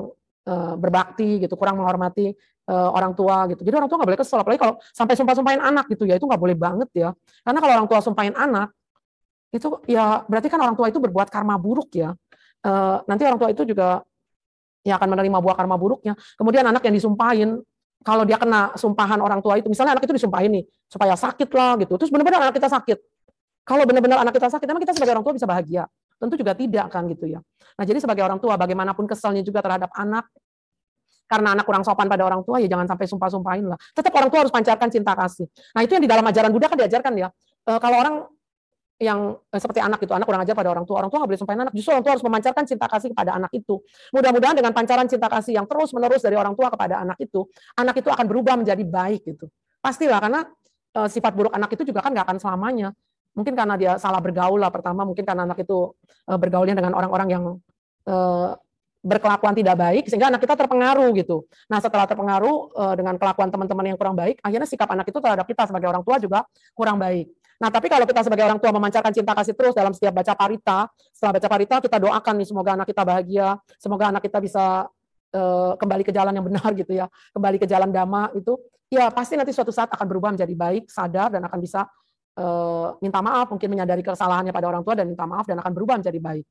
[0.48, 2.32] eh, berbakti gitu, kurang menghormati
[2.68, 3.60] eh, orang tua gitu.
[3.62, 6.40] Jadi orang tua nggak boleh kesel, apalagi kalau sampai sumpah-sumpahin anak gitu ya itu nggak
[6.40, 7.08] boleh banget ya.
[7.44, 8.72] Karena kalau orang tua sumpahin anak
[9.48, 12.16] itu ya berarti kan orang tua itu berbuat karma buruk ya.
[12.64, 14.02] Eh, nanti orang tua itu juga
[14.82, 16.16] ya akan menerima buah karma buruknya.
[16.40, 17.60] Kemudian anak yang disumpahin
[18.06, 21.74] kalau dia kena sumpahan orang tua itu, misalnya anak itu disumpahin nih, supaya sakit lah
[21.82, 21.98] gitu.
[21.98, 22.98] Terus benar-benar anak kita sakit.
[23.66, 25.84] Kalau benar-benar anak kita sakit, emang kita sebagai orang tua bisa bahagia?
[26.18, 27.40] Tentu juga tidak kan gitu ya.
[27.78, 30.26] Nah jadi sebagai orang tua, bagaimanapun keselnya juga terhadap anak,
[31.28, 33.78] karena anak kurang sopan pada orang tua, ya jangan sampai sumpah-sumpahin lah.
[33.92, 35.46] Tetap orang tua harus pancarkan cinta kasih.
[35.76, 37.28] Nah itu yang di dalam ajaran Buddha kan diajarkan ya.
[37.68, 38.14] E, kalau orang
[38.98, 40.96] yang eh, seperti anak itu, anak kurang ajar pada orang tua.
[40.98, 43.50] Orang tua nggak boleh sumpahin anak, justru orang tua harus memancarkan cinta kasih kepada anak
[43.54, 43.78] itu.
[44.10, 47.46] Mudah-mudahan dengan pancaran cinta kasih yang terus-menerus dari orang tua kepada anak itu,
[47.78, 49.46] anak itu akan berubah menjadi baik gitu.
[49.78, 50.40] Pastilah karena
[50.90, 52.90] e, sifat buruk anak itu juga kan nggak akan selamanya.
[53.38, 55.94] Mungkin karena dia salah bergaul lah pertama, mungkin karena anak itu
[56.26, 57.44] e, bergaulnya dengan orang-orang yang
[58.02, 58.16] e,
[58.98, 61.46] berkelakuan tidak baik sehingga anak kita terpengaruh gitu.
[61.70, 65.46] Nah, setelah terpengaruh e, dengan kelakuan teman-teman yang kurang baik, akhirnya sikap anak itu terhadap
[65.46, 66.42] kita sebagai orang tua juga
[66.74, 67.30] kurang baik.
[67.58, 70.86] Nah, tapi kalau kita sebagai orang tua memancarkan cinta kasih terus dalam setiap baca parita,
[71.10, 73.48] setelah baca parita kita doakan nih semoga anak kita bahagia,
[73.82, 74.86] semoga anak kita bisa
[75.34, 78.54] uh, kembali ke jalan yang benar gitu ya, kembali ke jalan dhamma itu,
[78.86, 81.82] ya pasti nanti suatu saat akan berubah menjadi baik, sadar dan akan bisa
[82.38, 85.98] uh, minta maaf, mungkin menyadari kesalahannya pada orang tua dan minta maaf dan akan berubah
[85.98, 86.46] menjadi baik.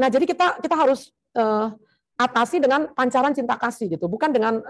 [0.00, 1.76] Nah, jadi kita kita harus uh,
[2.16, 4.64] atasi dengan pancaran cinta kasih gitu, bukan dengan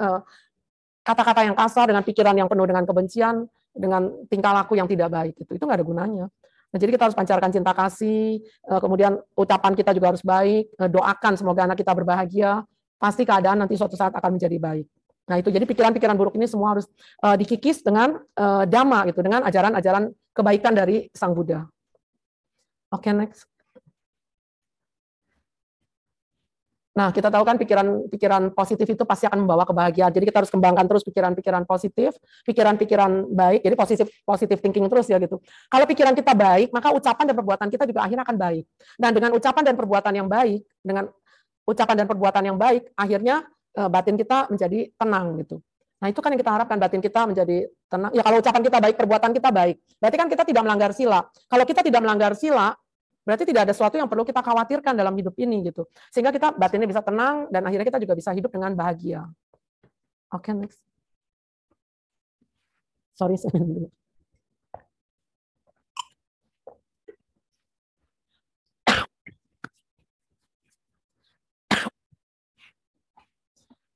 [1.02, 5.34] kata-kata yang kasar, dengan pikiran yang penuh dengan kebencian, dengan tingkah laku yang tidak baik
[5.38, 6.26] itu itu nggak ada gunanya.
[6.68, 10.88] Nah jadi kita harus pancarkan cinta kasih eh, kemudian ucapan kita juga harus baik eh,
[10.90, 12.66] doakan semoga anak kita berbahagia.
[12.98, 14.86] Pasti keadaan nanti suatu saat akan menjadi baik.
[15.30, 15.54] Nah itu.
[15.54, 16.88] Jadi pikiran-pikiran buruk ini semua harus
[17.22, 21.68] uh, dikikis dengan uh, dhamma gitu dengan ajaran-ajaran kebaikan dari sang Buddha.
[22.90, 23.46] Oke okay, next
[26.98, 30.10] Nah, kita tahu kan pikiran-pikiran positif itu pasti akan membawa kebahagiaan.
[30.10, 33.62] Jadi kita harus kembangkan terus pikiran-pikiran positif, pikiran-pikiran baik.
[33.62, 35.38] Jadi positif positif thinking terus ya gitu.
[35.70, 38.64] Kalau pikiran kita baik, maka ucapan dan perbuatan kita juga akhirnya akan baik.
[38.98, 41.04] Dan dengan ucapan dan perbuatan yang baik, dengan
[41.70, 43.46] ucapan dan perbuatan yang baik, akhirnya
[43.78, 45.62] eh, batin kita menjadi tenang gitu.
[46.02, 48.10] Nah, itu kan yang kita harapkan batin kita menjadi tenang.
[48.10, 49.76] Ya kalau ucapan kita baik, perbuatan kita baik.
[50.02, 51.22] Berarti kan kita tidak melanggar sila.
[51.46, 52.74] Kalau kita tidak melanggar sila,
[53.28, 55.84] Berarti tidak ada sesuatu yang perlu kita khawatirkan dalam hidup ini gitu.
[56.08, 59.28] Sehingga kita batinnya bisa tenang dan akhirnya kita juga bisa hidup dengan bahagia.
[60.32, 60.80] Oke, okay, next.
[63.12, 63.92] Sorry, saya dulu.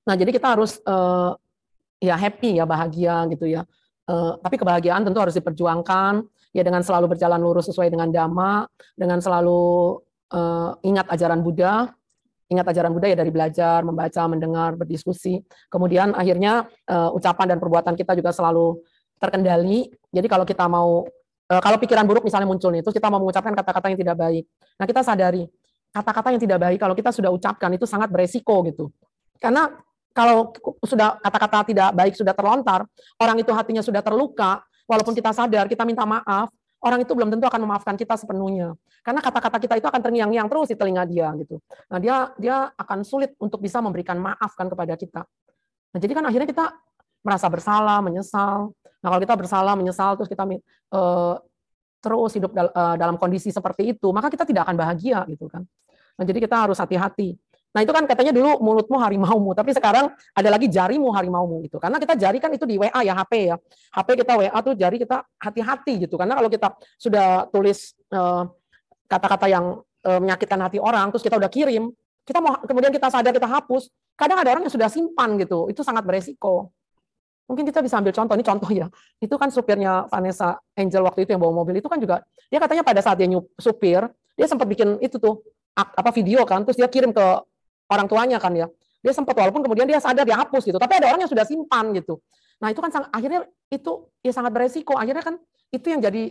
[0.02, 1.32] Nah, jadi kita harus uh,
[2.02, 3.64] ya happy ya bahagia gitu ya.
[4.04, 9.18] Uh, tapi kebahagiaan tentu harus diperjuangkan ya dengan selalu berjalan lurus sesuai dengan dhamma, dengan
[9.18, 9.98] selalu
[10.32, 11.88] uh, ingat ajaran Buddha,
[12.52, 15.40] ingat ajaran Buddha ya dari belajar, membaca, mendengar, berdiskusi.
[15.72, 18.80] Kemudian akhirnya uh, ucapan dan perbuatan kita juga selalu
[19.16, 19.88] terkendali.
[20.12, 21.04] Jadi kalau kita mau
[21.52, 24.48] kalau pikiran buruk misalnya muncul nih, terus kita mau mengucapkan kata-kata yang tidak baik.
[24.80, 25.44] Nah, kita sadari
[25.92, 28.88] kata-kata yang tidak baik kalau kita sudah ucapkan itu sangat beresiko gitu.
[29.36, 29.68] Karena
[30.16, 32.88] kalau sudah kata-kata tidak baik sudah terlontar,
[33.20, 36.52] orang itu hatinya sudah terluka, walaupun kita sadar, kita minta maaf,
[36.84, 38.76] orang itu belum tentu akan memaafkan kita sepenuhnya.
[39.00, 41.56] Karena kata-kata kita itu akan terngiang-ngiang terus di telinga dia gitu.
[41.88, 45.24] Nah, dia dia akan sulit untuk bisa memberikan maaf kan kepada kita.
[45.92, 46.66] Nah, jadi kan akhirnya kita
[47.24, 48.74] merasa bersalah, menyesal.
[49.02, 51.34] Nah, kalau kita bersalah, menyesal terus kita uh,
[52.02, 55.62] terus hidup uh, dalam kondisi seperti itu, maka kita tidak akan bahagia gitu kan.
[56.18, 57.38] Nah, jadi kita harus hati-hati.
[57.72, 61.80] Nah itu kan katanya dulu mulutmu harimaumu, tapi sekarang ada lagi jarimu harimaumu gitu.
[61.80, 63.56] Karena kita jari kan itu di WA ya HP ya.
[63.96, 66.20] HP kita WA tuh jari kita hati-hati gitu.
[66.20, 66.68] Karena kalau kita
[67.00, 68.42] sudah tulis eh,
[69.08, 69.64] kata-kata uh, yang
[70.04, 71.92] uh, menyakitkan hati orang, terus kita udah kirim,
[72.24, 73.88] kita mau kemudian kita sadar kita hapus.
[74.16, 75.72] Kadang ada orang yang sudah simpan gitu.
[75.72, 76.72] Itu sangat beresiko.
[77.48, 78.86] Mungkin kita bisa ambil contoh, ini contoh ya.
[79.20, 82.84] Itu kan supirnya Vanessa Angel waktu itu yang bawa mobil itu kan juga dia katanya
[82.84, 85.40] pada saat dia nyup, supir, dia sempat bikin itu tuh
[85.72, 87.24] apa video kan, terus dia kirim ke
[87.88, 88.66] orang tuanya kan ya.
[89.02, 91.90] Dia sempat walaupun kemudian dia sadar dia hapus gitu, tapi ada orang yang sudah simpan
[91.96, 92.22] gitu.
[92.62, 93.42] Nah itu kan akhirnya
[93.74, 94.94] itu ya sangat beresiko.
[94.94, 95.34] Akhirnya kan
[95.74, 96.30] itu yang jadi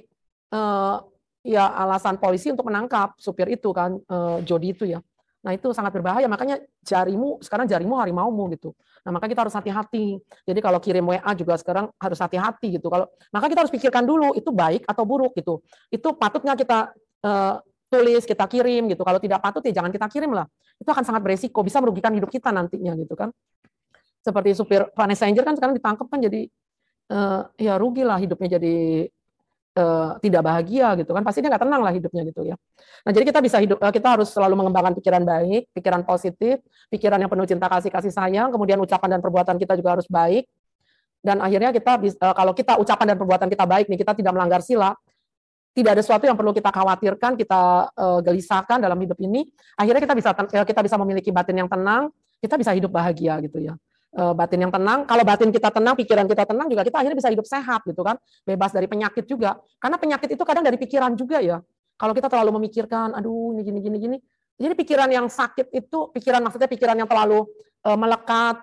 [0.55, 1.03] uh,
[1.43, 5.03] ya alasan polisi untuk menangkap supir itu kan uh, Jody itu ya.
[5.43, 6.31] Nah itu sangat berbahaya.
[6.31, 8.71] Makanya jarimu sekarang jarimu harimaumu gitu.
[9.03, 10.21] Nah maka kita harus hati-hati.
[10.47, 12.87] Jadi kalau kirim WA juga sekarang harus hati-hati gitu.
[12.87, 15.59] Kalau maka kita harus pikirkan dulu itu baik atau buruk gitu.
[15.91, 16.95] Itu patutnya kita
[17.27, 17.59] uh,
[17.91, 19.03] tulis, kita kirim gitu.
[19.03, 20.47] Kalau tidak patut ya jangan kita kirim lah.
[20.79, 23.35] Itu akan sangat beresiko, bisa merugikan hidup kita nantinya gitu kan.
[24.23, 26.47] Seperti supir Vanessa Angel kan sekarang ditangkap kan jadi
[27.11, 28.75] uh, ya rugi lah hidupnya jadi
[29.75, 31.21] uh, tidak bahagia gitu kan.
[31.27, 32.55] Pasti dia nggak tenang lah hidupnya gitu ya.
[33.03, 37.19] Nah jadi kita bisa hidup, uh, kita harus selalu mengembangkan pikiran baik, pikiran positif, pikiran
[37.19, 40.47] yang penuh cinta kasih kasih sayang, kemudian ucapan dan perbuatan kita juga harus baik.
[41.21, 42.01] Dan akhirnya kita
[42.33, 44.97] kalau kita ucapan dan perbuatan kita baik nih, kita tidak melanggar sila,
[45.71, 49.47] tidak ada sesuatu yang perlu kita khawatirkan, kita uh, gelisahkan dalam hidup ini.
[49.79, 52.11] Akhirnya kita bisa uh, kita bisa memiliki batin yang tenang,
[52.43, 53.73] kita bisa hidup bahagia gitu ya.
[54.11, 57.31] Uh, batin yang tenang, kalau batin kita tenang, pikiran kita tenang juga kita akhirnya bisa
[57.31, 59.55] hidup sehat gitu kan, bebas dari penyakit juga.
[59.79, 61.63] Karena penyakit itu kadang dari pikiran juga ya.
[61.95, 64.17] Kalau kita terlalu memikirkan, aduh ini gini gini gini.
[64.59, 67.47] Jadi pikiran yang sakit itu, pikiran maksudnya pikiran yang terlalu
[67.87, 68.59] uh, melekat,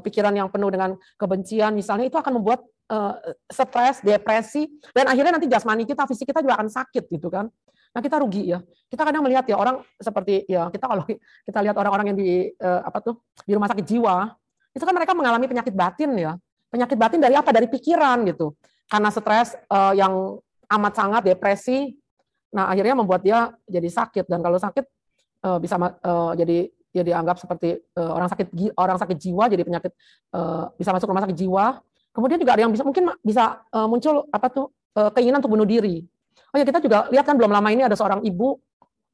[0.00, 3.14] pikiran yang penuh dengan kebencian misalnya itu akan membuat uh,
[3.48, 7.46] stres, depresi, dan akhirnya nanti jasmani kita, fisik kita juga akan sakit gitu kan.
[7.90, 8.58] Nah kita rugi ya.
[8.90, 11.06] Kita kadang melihat ya orang seperti ya kita kalau
[11.48, 13.14] kita lihat orang-orang yang di uh, apa tuh
[13.46, 14.34] di rumah sakit jiwa,
[14.74, 16.34] itu kan mereka mengalami penyakit batin ya.
[16.70, 17.50] Penyakit batin dari apa?
[17.50, 18.54] Dari pikiran gitu.
[18.90, 20.38] Karena stres uh, yang
[20.70, 21.98] amat sangat depresi,
[22.54, 24.86] nah akhirnya membuat dia jadi sakit dan kalau sakit
[25.46, 29.92] uh, bisa uh, jadi ya dianggap seperti uh, orang sakit orang sakit jiwa jadi penyakit
[30.34, 31.78] uh, bisa masuk rumah sakit jiwa
[32.10, 34.66] Kemudian juga ada yang bisa mungkin bisa uh, muncul apa tuh
[34.98, 36.02] uh, keinginan untuk bunuh diri.
[36.50, 38.58] Oh ya kita juga lihat kan belum lama ini ada seorang ibu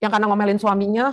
[0.01, 1.13] yang karena ngomelin suaminya,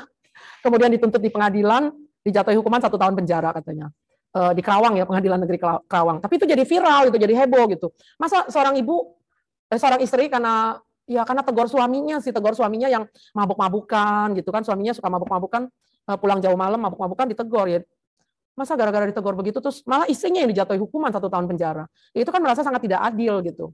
[0.63, 1.91] kemudian dituntut di pengadilan,
[2.23, 3.91] dijatuhi hukuman satu tahun penjara katanya
[4.35, 6.23] uh, di Kerawang ya pengadilan negeri Kerawang.
[6.23, 7.91] Tapi itu jadi viral, itu jadi heboh gitu.
[8.15, 9.19] Masa seorang ibu,
[9.67, 13.03] eh, seorang istri karena ya karena tegur suaminya sih, tegur suaminya yang
[13.35, 15.67] mabuk-mabukan gitu kan, suaminya suka mabuk-mabukan,
[16.19, 17.79] pulang jauh malam mabuk-mabukan ditegur ya
[18.53, 21.89] Masa gara-gara ditegur begitu terus malah istrinya yang dijatuhi hukuman satu tahun penjara.
[22.13, 23.73] Ya, itu kan merasa sangat tidak adil gitu.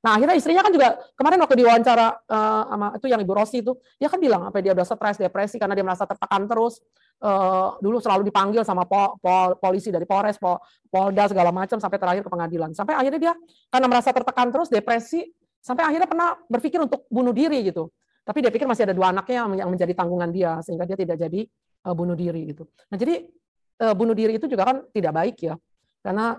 [0.00, 3.76] Nah akhirnya istrinya kan juga kemarin waktu diwawancara uh, sama itu yang Ibu Rosi itu,
[4.00, 6.80] dia kan bilang apa dia udah stres, depresi karena dia merasa tertekan terus.
[7.20, 10.56] Uh, dulu selalu dipanggil sama pol, pol, polisi dari Polres, pol,
[10.88, 12.72] Polda segala macam sampai terakhir ke pengadilan.
[12.72, 13.32] Sampai akhirnya dia
[13.68, 15.28] karena merasa tertekan terus, depresi,
[15.60, 17.92] sampai akhirnya pernah berpikir untuk bunuh diri gitu.
[18.24, 21.44] Tapi dia pikir masih ada dua anaknya yang menjadi tanggungan dia sehingga dia tidak jadi
[21.84, 22.64] uh, bunuh diri gitu.
[22.88, 23.49] Nah jadi Eh,
[23.96, 25.54] bunuh diri itu juga kan tidak baik ya.
[26.04, 26.36] Karena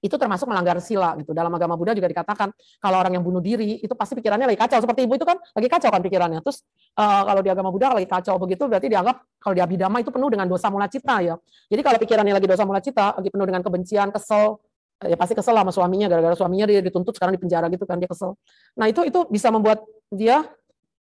[0.00, 1.36] itu termasuk melanggar sila gitu.
[1.36, 2.48] Dalam agama Buddha juga dikatakan
[2.80, 4.80] kalau orang yang bunuh diri itu pasti pikirannya lagi kacau.
[4.80, 6.40] Seperti ibu itu kan lagi kacau kan pikirannya.
[6.40, 6.64] Terus
[6.96, 10.28] uh, kalau di agama Buddha lagi kacau begitu berarti dianggap kalau di Abhidhamma itu penuh
[10.32, 11.36] dengan dosa mula cita ya.
[11.68, 14.56] Jadi kalau pikirannya lagi dosa mula cita, lagi penuh dengan kebencian, kesel,
[15.04, 18.08] ya pasti kesel sama suaminya gara-gara suaminya dia dituntut sekarang di penjara gitu kan dia
[18.08, 18.40] kesel.
[18.80, 20.48] Nah itu itu bisa membuat dia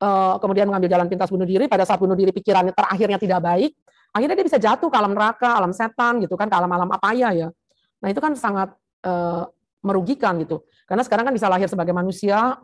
[0.03, 3.73] uh, kemudian mengambil jalan pintas bunuh diri pada saat bunuh diri pikirannya terakhirnya tidak baik
[4.11, 7.49] akhirnya dia bisa jatuh ke alam neraka, alam setan gitu kan, ke alam-alam apa ya.
[8.01, 8.75] Nah itu kan sangat
[9.07, 9.47] uh,
[9.81, 10.63] merugikan gitu.
[10.85, 12.59] Karena sekarang kan bisa lahir sebagai manusia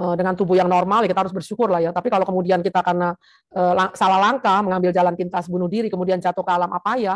[0.00, 1.90] uh, dengan tubuh yang normal, ya kita harus bersyukur lah ya.
[1.92, 3.12] Tapi kalau kemudian kita karena
[3.52, 7.14] uh, salah langkah mengambil jalan pintas bunuh diri, kemudian jatuh ke alam apa ya,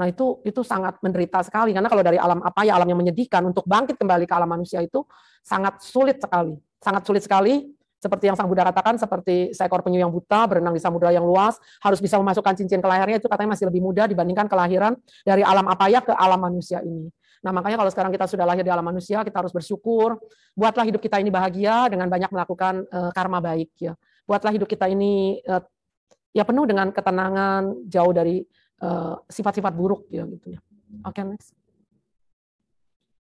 [0.00, 3.44] Nah itu itu sangat menderita sekali karena kalau dari alam apa ya alam yang menyedihkan
[3.44, 5.04] untuk bangkit kembali ke alam manusia itu
[5.44, 7.68] sangat sulit sekali, sangat sulit sekali.
[8.00, 11.60] Seperti yang Sang Buddha katakan, seperti seekor penyu yang buta berenang di samudera yang luas,
[11.84, 15.68] harus bisa memasukkan cincin ke lehernya itu katanya masih lebih mudah dibandingkan kelahiran dari alam
[15.68, 17.12] apa ya ke alam manusia ini.
[17.44, 20.16] Nah makanya kalau sekarang kita sudah lahir di alam manusia, kita harus bersyukur.
[20.56, 23.92] Buatlah hidup kita ini bahagia dengan banyak melakukan uh, karma baik ya.
[24.24, 25.60] Buatlah hidup kita ini uh,
[26.32, 28.44] ya penuh dengan ketenangan, jauh dari
[28.80, 30.60] Eh, sifat-sifat buruk ya gitu ya.
[31.04, 31.52] Oke okay, next.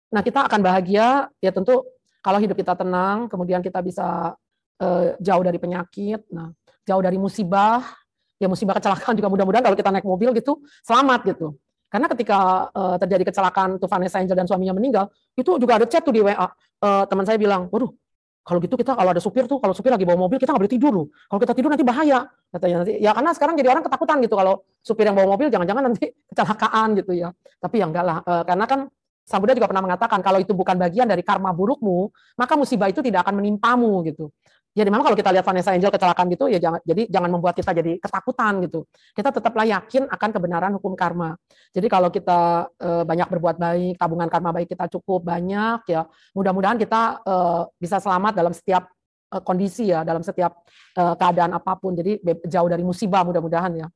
[0.07, 1.83] Nah kita akan bahagia ya tentu
[2.23, 4.39] kalau hidup kita tenang, kemudian kita bisa
[5.19, 6.55] jauh dari penyakit, nah
[6.87, 7.83] jauh dari musibah,
[8.39, 11.59] ya musibah kecelakaan juga mudah-mudahan kalau kita naik mobil gitu selamat gitu.
[11.89, 16.05] Karena ketika uh, terjadi kecelakaan tuh Vanessa Angel dan suaminya meninggal, itu juga ada chat
[16.05, 16.47] tuh di WA.
[16.79, 17.89] Uh, teman saya bilang, waduh
[18.45, 20.73] kalau gitu kita kalau ada supir tuh, kalau supir lagi bawa mobil kita nggak boleh
[20.73, 21.07] tidur loh.
[21.29, 22.25] Kalau kita tidur nanti bahaya.
[22.49, 22.97] Katanya nanti.
[22.97, 26.87] Ya karena sekarang jadi orang ketakutan gitu kalau supir yang bawa mobil jangan-jangan nanti kecelakaan
[26.97, 27.29] gitu ya.
[27.61, 28.17] Tapi ya enggak lah.
[28.25, 28.79] E, karena kan
[29.29, 32.09] Sang Buddha juga pernah mengatakan kalau itu bukan bagian dari karma burukmu,
[32.41, 34.33] maka musibah itu tidak akan menimpamu gitu.
[34.69, 37.73] Jadi memang kalau kita lihat Vanessa Angel kecelakaan gitu ya jangan jadi jangan membuat kita
[37.73, 38.85] jadi ketakutan gitu.
[39.17, 41.33] Kita tetaplah yakin akan kebenaran hukum karma.
[41.73, 46.05] Jadi kalau kita e, banyak berbuat baik, tabungan karma baik kita cukup banyak ya,
[46.37, 47.35] mudah-mudahan kita e,
[47.81, 48.93] bisa selamat dalam setiap
[49.33, 50.61] e, kondisi ya, dalam setiap
[50.93, 51.97] e, keadaan apa pun.
[51.97, 53.87] Jadi jauh dari musibah mudah-mudahan ya.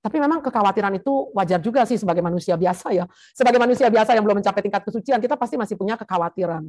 [0.00, 3.04] Tapi memang kekhawatiran itu wajar juga sih sebagai manusia biasa ya.
[3.36, 6.64] Sebagai manusia biasa yang belum mencapai tingkat kesucian, kita pasti masih punya kekhawatiran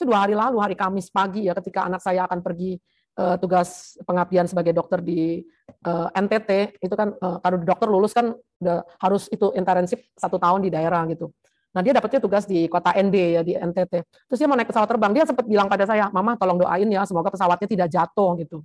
[0.00, 2.80] itu dua hari lalu hari Kamis pagi ya ketika anak saya akan pergi
[3.20, 5.44] uh, tugas pengabdian sebagai dokter di
[5.84, 10.40] uh, eh, NTT itu kan uh, kalau dokter lulus kan udah harus itu internship satu
[10.40, 11.28] tahun di daerah gitu.
[11.70, 13.94] Nah dia dapetnya tugas di kota ND ya di NTT.
[14.26, 15.12] Terus dia mau naik pesawat terbang.
[15.14, 18.58] Dia sempat bilang pada saya, Mama tolong doain ya semoga pesawatnya tidak jatuh gitu.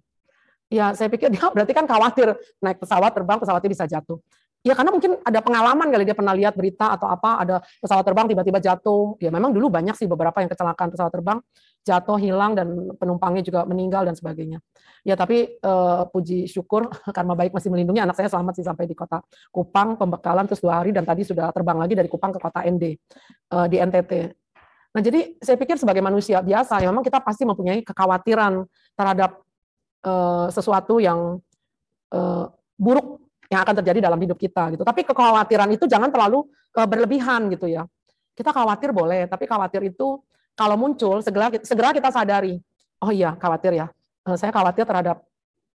[0.72, 4.18] Ya saya pikir dia berarti kan khawatir naik pesawat terbang pesawatnya bisa jatuh.
[4.66, 8.26] Ya karena mungkin ada pengalaman kali dia pernah lihat berita atau apa ada pesawat terbang
[8.26, 9.14] tiba-tiba jatuh.
[9.22, 11.38] Ya memang dulu banyak sih beberapa yang kecelakaan pesawat terbang
[11.86, 14.58] jatuh hilang dan penumpangnya juga meninggal dan sebagainya.
[15.06, 18.98] Ya tapi eh, puji syukur karena baik masih melindungi anak saya selamat sih sampai di
[18.98, 19.22] kota
[19.54, 22.84] Kupang pembekalan terus dua hari dan tadi sudah terbang lagi dari Kupang ke kota ND
[22.90, 24.12] eh, di NTT.
[24.98, 28.66] Nah jadi saya pikir sebagai manusia biasa ya memang kita pasti mempunyai kekhawatiran
[28.98, 29.46] terhadap
[30.02, 31.38] eh, sesuatu yang
[32.10, 32.46] eh,
[32.82, 33.25] buruk
[33.56, 34.84] yang akan terjadi dalam hidup kita gitu.
[34.84, 36.44] Tapi kekhawatiran itu jangan terlalu
[36.76, 37.88] uh, berlebihan gitu ya.
[38.36, 40.20] Kita khawatir boleh, tapi khawatir itu
[40.60, 42.60] kalau muncul segera segera kita sadari,
[43.00, 43.88] oh iya khawatir ya.
[44.28, 45.24] Uh, saya khawatir terhadap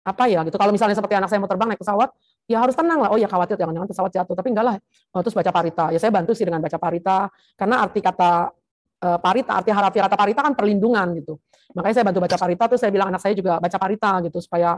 [0.03, 0.59] apa ya gitu.
[0.59, 2.11] Kalau misalnya seperti anak saya mau terbang naik pesawat,
[2.51, 3.09] ya harus tenang lah.
[3.15, 4.35] Oh ya khawatir jangan-jangan pesawat jatuh.
[4.35, 4.75] Tapi enggak lah.
[5.15, 5.85] Oh, terus baca parita.
[5.95, 8.31] Ya saya bantu sih dengan baca parita karena arti kata
[9.07, 11.39] uh, parita, arti harafiah kata parita kan perlindungan gitu.
[11.77, 14.73] Makanya saya bantu baca parita terus saya bilang anak saya juga baca parita gitu supaya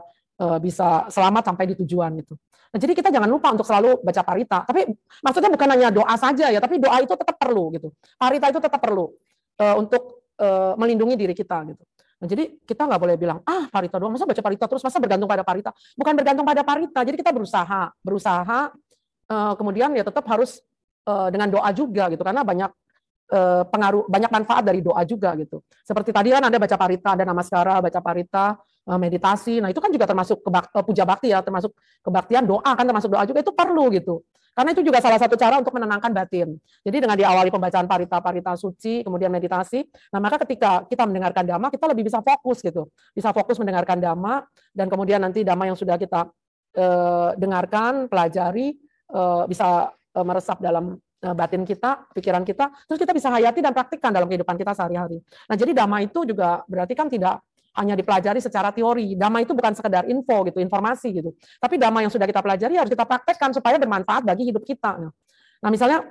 [0.61, 2.33] bisa selamat sampai di tujuan gitu.
[2.71, 4.63] Nah, jadi kita jangan lupa untuk selalu baca parita.
[4.63, 4.87] Tapi
[5.19, 7.91] maksudnya bukan hanya doa saja ya, tapi doa itu tetap perlu gitu.
[8.15, 9.11] Parita itu tetap perlu
[9.59, 11.83] uh, untuk uh, melindungi diri kita gitu.
[12.23, 15.27] Nah, jadi kita nggak boleh bilang ah parita doang, masa baca parita terus, masa bergantung
[15.27, 15.75] pada parita.
[15.99, 17.03] Bukan bergantung pada parita.
[17.03, 18.59] Jadi kita berusaha, berusaha
[19.27, 20.63] uh, kemudian ya tetap harus
[21.11, 22.71] uh, dengan doa juga gitu, karena banyak
[23.71, 25.63] pengaruh banyak manfaat dari doa juga gitu.
[25.87, 29.61] Seperti tadi kan Anda baca parita, ada nama sekarang baca parita, Eh, meditasi.
[29.61, 33.09] Nah, itu kan juga termasuk kebak, eh, puja bakti ya, termasuk kebaktian, doa kan termasuk
[33.13, 34.25] doa juga itu perlu gitu.
[34.51, 36.59] Karena itu juga salah satu cara untuk menenangkan batin.
[36.83, 41.87] Jadi dengan diawali pembacaan parita-parita suci, kemudian meditasi, nah maka ketika kita mendengarkan dhamma, kita
[41.87, 42.91] lebih bisa fokus gitu.
[43.15, 44.43] Bisa fokus mendengarkan dhamma,
[44.75, 46.27] dan kemudian nanti dhamma yang sudah kita
[46.75, 48.75] eh, dengarkan, pelajari,
[49.07, 53.71] eh, bisa eh, meresap dalam eh, batin kita, pikiran kita, terus kita bisa hayati dan
[53.71, 55.23] praktikkan dalam kehidupan kita sehari-hari.
[55.47, 57.39] Nah, jadi dhamma itu juga berarti kan tidak
[57.79, 59.15] hanya dipelajari secara teori.
[59.15, 61.29] Dhamma itu bukan sekedar info gitu, informasi gitu.
[61.59, 64.99] Tapi dhamma yang sudah kita pelajari harus kita praktekkan supaya bermanfaat bagi hidup kita.
[65.61, 66.03] Nah, misalnya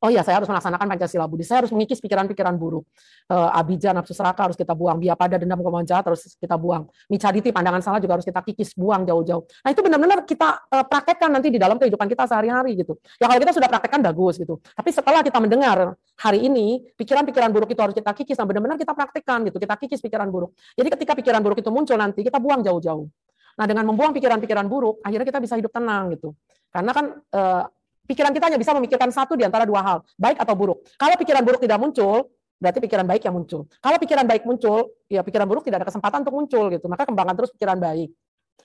[0.00, 2.88] oh iya saya harus melaksanakan Pancasila Budi, saya harus mengikis pikiran-pikiran buruk.
[3.28, 6.88] Uh, abijah, nafsu seraka harus kita buang, biar pada dendam kemauan jahat harus kita buang.
[7.12, 9.44] Micaditi, pandangan salah juga harus kita kikis, buang jauh-jauh.
[9.44, 12.96] Nah itu benar-benar kita uh, praktekkan nanti di dalam kehidupan kita sehari-hari gitu.
[13.20, 14.58] Ya kalau kita sudah praktekkan bagus gitu.
[14.58, 18.96] Tapi setelah kita mendengar hari ini, pikiran-pikiran buruk itu harus kita kikis, nah benar-benar kita
[18.96, 20.56] praktekkan gitu, kita kikis pikiran buruk.
[20.76, 23.04] Jadi ketika pikiran buruk itu muncul nanti, kita buang jauh-jauh.
[23.60, 26.32] Nah dengan membuang pikiran-pikiran buruk, akhirnya kita bisa hidup tenang gitu.
[26.70, 27.64] Karena kan uh,
[28.10, 30.82] Pikiran kita hanya bisa memikirkan satu di antara dua hal, baik atau buruk.
[30.98, 32.26] Kalau pikiran buruk tidak muncul,
[32.58, 33.70] berarti pikiran baik yang muncul.
[33.78, 36.90] Kalau pikiran baik muncul, ya pikiran buruk tidak ada kesempatan untuk muncul gitu.
[36.90, 38.10] Maka kembangkan terus pikiran baik.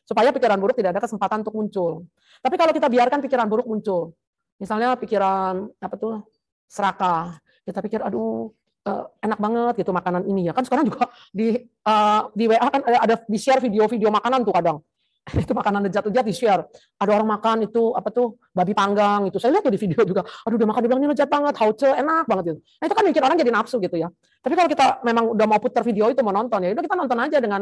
[0.01, 2.09] Supaya pikiran buruk tidak ada kesempatan untuk muncul.
[2.41, 4.17] Tapi kalau kita biarkan pikiran buruk muncul,
[4.57, 6.25] misalnya pikiran apa tuh
[6.65, 7.37] serakah,
[7.69, 8.49] kita pikir aduh
[8.89, 12.81] uh, enak banget gitu makanan ini ya kan sekarang juga di uh, di WA kan
[12.81, 14.77] ada, ada di share video-video makanan tuh kadang
[15.43, 16.61] itu makanan lezat-lezat di-share.
[17.01, 19.41] Ada orang makan itu apa tuh babi panggang itu.
[19.41, 20.21] Saya lihat tuh di video juga.
[20.45, 22.59] Aduh udah makan dia bilang ini lezat banget, hauce, enak banget itu.
[22.61, 24.07] Nah itu kan bikin orang jadi nafsu gitu ya.
[24.45, 27.17] Tapi kalau kita memang udah mau putar video itu mau nonton ya, udah kita nonton
[27.17, 27.61] aja dengan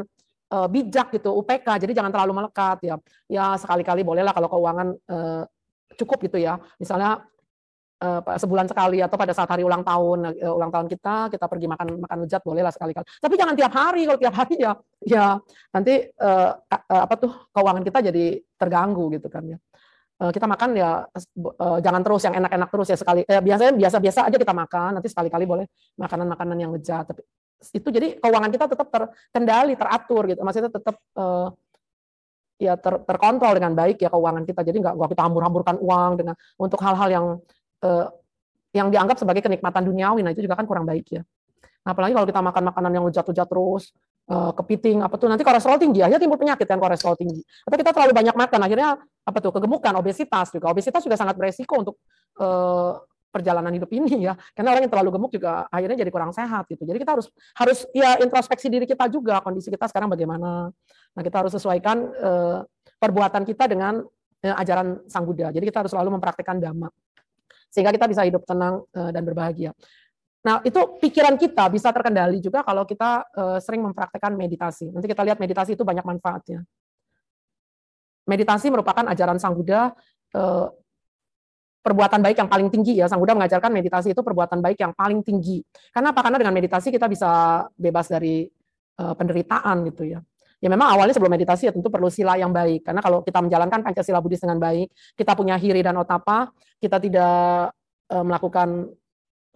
[0.52, 1.68] uh, bijak gitu, UPK.
[1.88, 2.96] Jadi jangan terlalu melekat ya.
[3.32, 5.44] Ya sekali-kali bolehlah kalau keuangan uh,
[5.96, 6.60] cukup gitu ya.
[6.76, 7.24] Misalnya
[8.38, 11.88] sebulan sekali atau pada saat hari ulang tahun uh, ulang tahun kita kita pergi makan
[12.04, 13.06] makan lezat bolehlah sekali-kali.
[13.08, 14.04] Tapi jangan tiap hari.
[14.04, 14.72] Kalau tiap hari ya
[15.04, 15.26] ya
[15.72, 16.52] nanti uh,
[16.92, 18.26] apa tuh keuangan kita jadi
[18.60, 19.60] terganggu gitu kan ya.
[20.24, 21.04] Kita makan ya
[21.84, 25.44] jangan terus yang enak-enak terus ya sekali eh, biasanya biasa-biasa aja kita makan nanti sekali-kali
[25.44, 25.66] boleh
[26.00, 27.28] makanan-makanan yang lezat tapi
[27.76, 31.52] itu jadi keuangan kita tetap terkendali teratur gitu maksudnya tetap uh,
[32.56, 36.80] ya ter, terkontrol dengan baik ya keuangan kita jadi nggak kita hambur-hamburkan uang dengan untuk
[36.80, 37.26] hal-hal yang
[37.84, 38.08] eh,
[38.74, 40.26] yang dianggap sebagai kenikmatan duniawi.
[40.26, 41.22] Nah itu juga kan kurang baik ya.
[41.84, 43.92] Nah, apalagi kalau kita makan makanan yang lezat-lezat terus,
[44.32, 47.44] eh, kepiting apa tuh nanti kolesterol tinggi aja timbul penyakit kan kolesterol tinggi.
[47.68, 50.72] Atau kita terlalu banyak makan akhirnya apa tuh kegemukan, obesitas juga.
[50.72, 51.96] Obesitas juga sangat beresiko untuk
[52.40, 52.94] eh,
[53.34, 54.34] perjalanan hidup ini ya.
[54.56, 56.88] Karena orang yang terlalu gemuk juga akhirnya jadi kurang sehat gitu.
[56.88, 57.28] Jadi kita harus
[57.60, 60.72] harus ya introspeksi diri kita juga kondisi kita sekarang bagaimana.
[61.14, 62.58] Nah, kita harus sesuaikan eh,
[62.98, 64.02] perbuatan kita dengan
[64.40, 65.52] eh, ajaran Sang Buddha.
[65.52, 66.88] Jadi kita harus selalu mempraktikkan dhamma
[67.74, 69.74] sehingga kita bisa hidup tenang eh, dan berbahagia.
[70.46, 74.94] Nah, itu pikiran kita bisa terkendali juga kalau kita eh, sering mempraktekkan meditasi.
[74.94, 76.62] Nanti kita lihat meditasi itu banyak manfaatnya.
[78.30, 79.90] Meditasi merupakan ajaran Sang Buddha
[80.38, 80.68] eh,
[81.82, 83.10] perbuatan baik yang paling tinggi ya.
[83.10, 85.66] Sang Buddha mengajarkan meditasi itu perbuatan baik yang paling tinggi.
[85.90, 86.22] Karena apa?
[86.22, 88.46] Karena dengan meditasi kita bisa bebas dari
[88.94, 90.22] penderitaan gitu ya
[90.64, 92.88] ya memang awalnya sebelum meditasi ya tentu perlu sila yang baik.
[92.88, 94.88] Karena kalau kita menjalankan pancasila Buddhis dengan baik
[95.20, 97.76] kita punya hiri dan otapa kita tidak
[98.08, 98.88] e, melakukan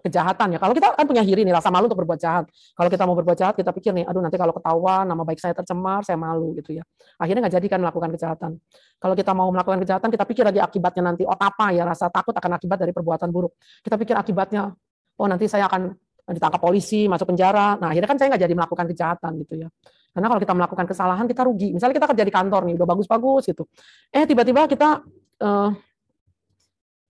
[0.03, 0.59] kejahatan ya.
[0.59, 2.51] Kalau kita kan punya hiri nih rasa malu untuk berbuat jahat.
[2.51, 5.55] Kalau kita mau berbuat jahat kita pikir nih aduh nanti kalau ketahuan nama baik saya
[5.55, 6.83] tercemar saya malu gitu ya.
[7.23, 8.51] Akhirnya nggak jadi kan melakukan kejahatan.
[8.99, 12.51] Kalau kita mau melakukan kejahatan kita pikir lagi akibatnya nanti otapa ya rasa takut akan
[12.59, 13.55] akibat dari perbuatan buruk.
[13.79, 14.75] Kita pikir akibatnya
[15.23, 15.87] oh nanti saya akan
[16.35, 17.79] ditangkap polisi masuk penjara.
[17.79, 19.71] Nah akhirnya kan saya nggak jadi melakukan kejahatan gitu ya
[20.17, 21.77] karena kalau kita melakukan kesalahan kita rugi.
[21.77, 23.69] Misalnya kita kerja di kantor nih udah bagus-bagus gitu.
[24.09, 25.05] Eh tiba-tiba kita
[25.45, 25.69] uh,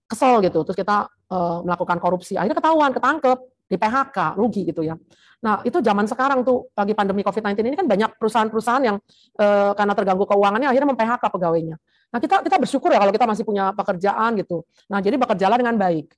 [0.04, 2.36] kesel gitu, terus kita uh, melakukan korupsi.
[2.36, 4.92] Akhirnya ketahuan, ketangkep, di PHK, rugi gitu ya.
[5.40, 8.96] Nah, itu zaman sekarang tuh lagi pandemi COVID-19 ini kan banyak perusahaan-perusahaan yang
[9.40, 11.76] uh, karena terganggu keuangannya akhirnya mem-PHK pegawainya.
[12.12, 14.68] Nah, kita kita bersyukur ya kalau kita masih punya pekerjaan gitu.
[14.92, 16.12] Nah, jadi bekerjalah dengan baik.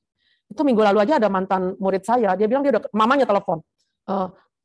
[0.50, 3.62] Itu minggu lalu aja ada mantan murid saya, dia bilang dia udah mamanya telepon.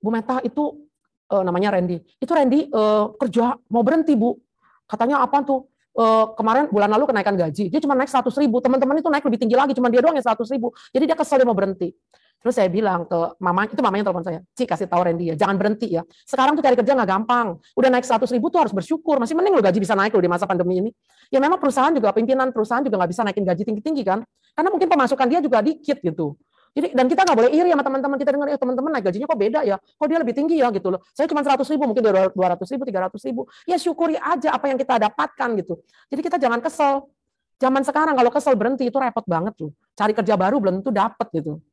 [0.01, 0.84] Bu Meta itu
[1.31, 2.01] uh, namanya Randy.
[2.21, 4.37] Itu Randy uh, kerja mau berhenti bu.
[4.85, 5.65] Katanya apa tuh?
[5.95, 9.39] Uh, kemarin bulan lalu kenaikan gaji, dia cuma naik 100 ribu, teman-teman itu naik lebih
[9.39, 10.75] tinggi lagi, cuma dia doang yang 100 ribu.
[10.91, 11.95] Jadi dia kesel dia mau berhenti.
[12.43, 15.55] Terus saya bilang ke mama, itu mamanya telepon saya, Ci kasih tahu Randy ya, jangan
[15.55, 16.03] berhenti ya.
[16.27, 17.57] Sekarang tuh cari kerja nggak gampang.
[17.79, 20.27] Udah naik 100 ribu tuh harus bersyukur, masih mending lo gaji bisa naik lo di
[20.27, 20.91] masa pandemi ini.
[21.31, 24.19] Ya memang perusahaan juga, pimpinan perusahaan juga nggak bisa naikin gaji tinggi-tinggi kan.
[24.51, 26.35] Karena mungkin pemasukan dia juga dikit gitu.
[26.75, 29.39] Jadi dan kita nggak boleh iri sama teman-teman kita dengar ya teman-teman naik gajinya kok
[29.39, 30.99] beda ya, kok dia lebih tinggi ya gitu loh.
[31.15, 32.35] Saya cuma 100 ribu, mungkin dia 200
[32.75, 33.41] ribu, 300 ribu.
[33.63, 35.79] Ya syukuri aja apa yang kita dapatkan gitu.
[36.11, 37.07] Jadi kita jangan kesel.
[37.55, 39.71] Zaman sekarang kalau kesel berhenti itu repot banget tuh.
[39.95, 41.63] Cari kerja baru belum tentu dapat gitu.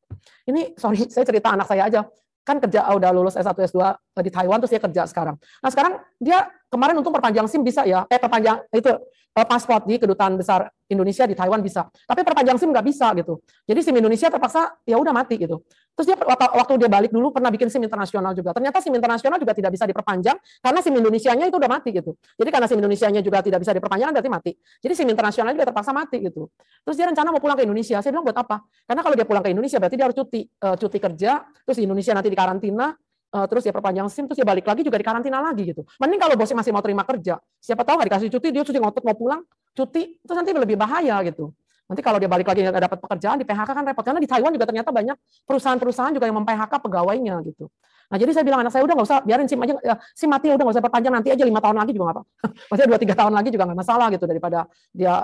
[0.46, 2.06] Ini sorry saya cerita anak saya aja
[2.42, 3.78] kan kerja udah lulus S1 S2
[4.22, 5.38] di Taiwan terus dia kerja sekarang.
[5.62, 8.08] Nah, sekarang dia kemarin untuk perpanjang SIM bisa ya.
[8.08, 8.88] Eh perpanjang itu
[9.36, 11.84] eh, paspor di kedutaan besar Indonesia di Taiwan bisa.
[11.84, 13.44] Tapi perpanjang SIM nggak bisa gitu.
[13.68, 15.60] Jadi SIM Indonesia terpaksa ya udah mati gitu.
[15.92, 18.56] Terus dia waktu dia balik dulu pernah bikin SIM internasional juga.
[18.56, 22.16] Ternyata SIM internasional juga tidak bisa diperpanjang karena SIM Indonesianya itu udah mati gitu.
[22.40, 24.52] Jadi karena SIM Indonesianya juga tidak bisa diperpanjang berarti mati.
[24.80, 26.48] Jadi SIM internasional juga terpaksa mati gitu.
[26.88, 28.00] Terus dia rencana mau pulang ke Indonesia.
[28.00, 28.64] Saya bilang buat apa?
[28.88, 31.84] Karena kalau dia pulang ke Indonesia berarti dia harus cuti uh, cuti kerja, terus di
[31.84, 32.88] Indonesia nanti di karantina,
[33.32, 35.82] uh, terus dia perpanjang SIM, terus dia balik lagi juga di karantina lagi gitu.
[35.98, 39.02] Mending kalau bosnya masih mau terima kerja, siapa tahu nggak dikasih cuti, dia cuti ngotot
[39.02, 39.40] mau pulang,
[39.72, 41.50] cuti, terus nanti lebih bahaya gitu.
[41.90, 44.52] Nanti kalau dia balik lagi nggak dapat pekerjaan di PHK kan repot karena di Taiwan
[44.54, 47.68] juga ternyata banyak perusahaan-perusahaan juga yang mem-PHK pegawainya gitu.
[48.12, 50.52] Nah jadi saya bilang anak saya udah nggak usah biarin sim aja ya, sim mati
[50.52, 52.22] udah nggak usah perpanjang nanti aja lima tahun lagi juga nggak apa.
[52.72, 54.58] Maksudnya dua tiga tahun lagi juga nggak masalah gitu daripada
[54.92, 55.14] dia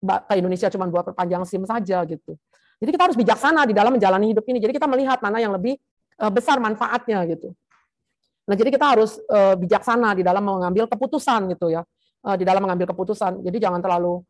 [0.00, 2.36] ke Indonesia cuma buat perpanjang sim saja gitu.
[2.78, 4.58] Jadi kita harus bijaksana di dalam menjalani hidup ini.
[4.62, 5.80] Jadi kita melihat mana yang lebih
[6.34, 7.54] besar manfaatnya gitu.
[8.48, 11.86] Nah jadi kita harus eh, bijaksana di dalam mengambil keputusan gitu ya.
[12.26, 13.46] Eh, di dalam mengambil keputusan.
[13.46, 14.24] Jadi jangan terlalu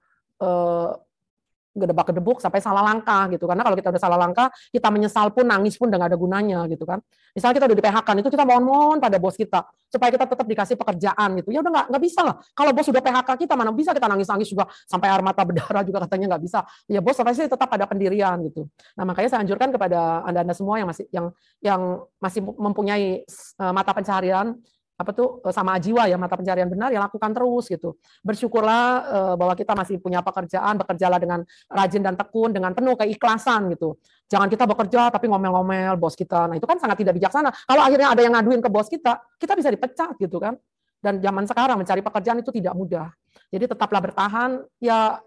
[1.75, 3.45] gedebak-gedebuk sampai salah langkah gitu.
[3.45, 6.59] Karena kalau kita udah salah langkah, kita menyesal pun nangis pun udah gak ada gunanya
[6.71, 7.01] gitu kan.
[7.37, 10.75] Misalnya kita udah di PHK itu kita mohon-mohon pada bos kita supaya kita tetap dikasih
[10.75, 11.49] pekerjaan gitu.
[11.55, 12.35] Ya udah nggak nggak bisa lah.
[12.57, 16.03] Kalau bos sudah PHK kita mana bisa kita nangis-nangis juga sampai air mata berdarah juga
[16.09, 16.67] katanya nggak bisa.
[16.91, 18.67] Ya bos pasti tetap ada pendirian gitu.
[18.99, 21.27] Nah makanya saya anjurkan kepada anda-anda semua yang masih yang
[21.63, 21.81] yang
[22.19, 23.23] masih mempunyai
[23.63, 24.57] uh, mata pencaharian
[24.99, 27.95] apa tuh eh, sama jiwa ya mata pencarian benar ya lakukan terus gitu.
[28.27, 31.41] Bersyukurlah uh, bahwa kita masih punya pekerjaan bekerjalah dengan
[31.71, 33.95] rajin dan tekun dengan penuh keikhlasan gitu.
[34.27, 36.51] Jangan kita bekerja tapi ngomel-ngomel bos kita.
[36.51, 37.55] Nah itu kan sangat tidak bijaksana.
[37.55, 40.59] Kalau akhirnya ada yang ngaduin ke bos kita kita bisa dipecat gitu kan.
[40.99, 43.07] Dan zaman sekarang mencari pekerjaan itu tidak mudah.
[43.55, 45.23] Jadi tetaplah bertahan ya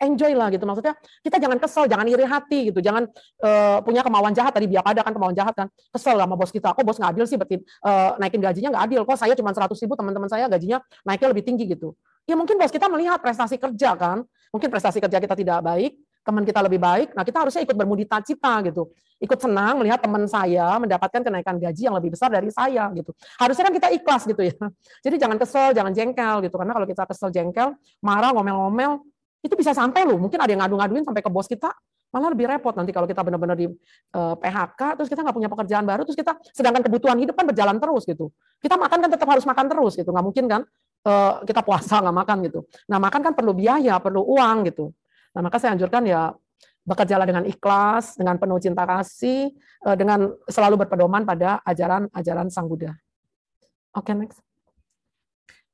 [0.00, 0.64] enjoy lah gitu.
[0.68, 2.80] Maksudnya kita jangan kesel jangan iri hati gitu.
[2.84, 3.08] Jangan
[3.42, 4.52] uh, punya kemauan jahat.
[4.52, 5.66] Tadi biar ada kan kemauan jahat kan.
[5.90, 6.72] Kesel sama bos kita.
[6.76, 7.36] Kok bos nggak adil sih?
[7.40, 9.00] Berarti uh, naikin gajinya nggak adil.
[9.08, 11.96] Kok saya cuma seratus ribu teman-teman saya gajinya naiknya lebih tinggi gitu.
[12.28, 14.22] Ya mungkin bos kita melihat prestasi kerja kan.
[14.52, 17.16] Mungkin prestasi kerja kita tidak baik teman kita lebih baik.
[17.16, 18.92] Nah kita harusnya ikut bermudita cita gitu.
[19.20, 23.12] Ikut senang melihat teman saya mendapatkan kenaikan gaji yang lebih besar dari saya gitu.
[23.36, 24.54] Harusnya kan kita ikhlas gitu ya.
[25.04, 26.56] Jadi jangan kesel jangan jengkel gitu.
[26.56, 29.00] Karena kalau kita kesel jengkel marah ngomel-ngomel
[29.40, 30.20] itu bisa sampai loh.
[30.20, 31.72] Mungkin ada yang ngadu-ngaduin sampai ke bos kita,
[32.10, 35.48] malah lebih repot nanti kalau kita benar-benar di uh, eh, PHK, terus kita nggak punya
[35.48, 38.34] pekerjaan baru, terus kita sedangkan kebutuhan hidup kan berjalan terus gitu.
[38.60, 40.60] Kita makan kan tetap harus makan terus gitu, nggak mungkin kan
[41.06, 42.60] uh, kita puasa nggak makan gitu.
[42.90, 44.92] Nah makan kan perlu biaya, perlu uang gitu.
[45.32, 46.34] Nah maka saya anjurkan ya
[46.84, 49.54] bekerjalah dengan ikhlas, dengan penuh cinta kasih,
[49.86, 52.90] uh, dengan selalu berpedoman pada ajaran-ajaran Sang Buddha.
[53.94, 54.49] Oke okay, next.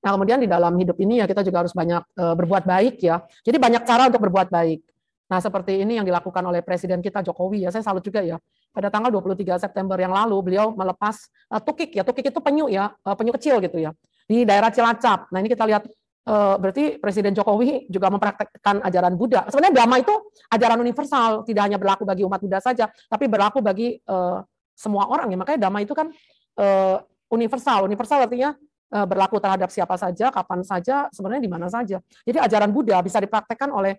[0.07, 3.27] Nah, kemudian di dalam hidup ini ya kita juga harus banyak uh, berbuat baik ya.
[3.43, 4.79] Jadi banyak cara untuk berbuat baik.
[5.27, 7.75] Nah, seperti ini yang dilakukan oleh presiden kita Jokowi ya.
[7.75, 8.39] Saya salut juga ya.
[8.71, 12.07] Pada tanggal 23 September yang lalu beliau melepas uh, tukik ya.
[12.07, 13.91] Tukik itu penyu ya, uh, penyu kecil gitu ya.
[14.31, 15.27] Di daerah Cilacap.
[15.35, 15.91] Nah, ini kita lihat
[16.27, 19.47] berarti Presiden Jokowi juga mempraktekkan ajaran Buddha.
[19.47, 20.11] Sebenarnya dhamma itu
[20.51, 24.43] ajaran universal, tidak hanya berlaku bagi umat Buddha saja, tapi berlaku bagi uh,
[24.75, 25.39] semua orang ya.
[25.39, 26.11] Makanya dhamma itu kan
[26.59, 26.99] uh,
[27.31, 27.87] universal.
[27.87, 31.99] Universal artinya Eh, berlaku terhadap siapa saja, kapan saja, sebenarnya di mana saja.
[32.23, 33.99] Jadi ajaran Buddha bisa dipraktekkan oleh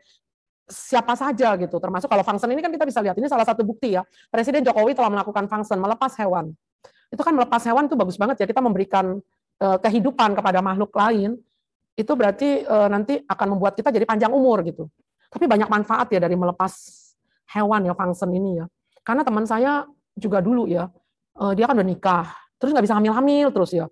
[0.63, 1.75] siapa saja gitu.
[1.79, 4.03] Termasuk kalau function ini kan kita bisa lihat ini salah satu bukti ya.
[4.31, 6.55] Presiden Jokowi telah melakukan function melepas hewan.
[7.11, 9.19] Itu kan melepas hewan itu bagus banget ya kita memberikan
[9.63, 11.35] uh, kehidupan kepada makhluk lain.
[11.95, 14.87] Itu berarti uh, nanti akan membuat kita jadi panjang umur gitu.
[15.27, 16.71] Tapi banyak manfaat ya dari melepas
[17.51, 18.65] hewan ya function ini ya.
[19.03, 19.83] Karena teman saya
[20.15, 20.91] juga dulu ya,
[21.55, 22.27] dia kan udah nikah,
[22.57, 23.85] terus nggak bisa hamil-hamil terus ya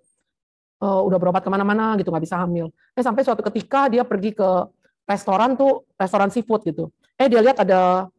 [0.82, 2.72] uh, udah berobat ke mana-mana gitu nggak bisa hamil.
[2.96, 4.48] Eh sampai suatu ketika dia pergi ke
[5.06, 6.90] restoran tuh restoran seafood gitu.
[7.16, 8.10] Eh dia lihat ada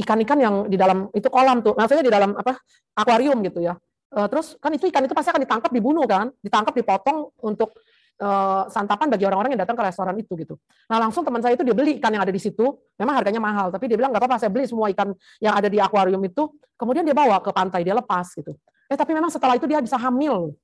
[0.00, 2.58] ikan-ikan yang di dalam itu kolam tuh, maksudnya di dalam apa
[2.98, 3.78] akuarium gitu ya.
[4.14, 7.74] Uh, terus kan itu ikan itu pasti akan ditangkap dibunuh kan, ditangkap dipotong untuk
[8.22, 10.54] uh, santapan bagi orang-orang yang datang ke restoran itu gitu.
[10.86, 13.74] Nah langsung teman saya itu dia beli ikan yang ada di situ, memang harganya mahal,
[13.74, 16.46] tapi dia bilang nggak apa-apa saya beli semua ikan yang ada di akuarium itu,
[16.78, 18.54] kemudian dia bawa ke pantai dia lepas gitu.
[18.86, 20.54] Eh tapi memang setelah itu dia bisa hamil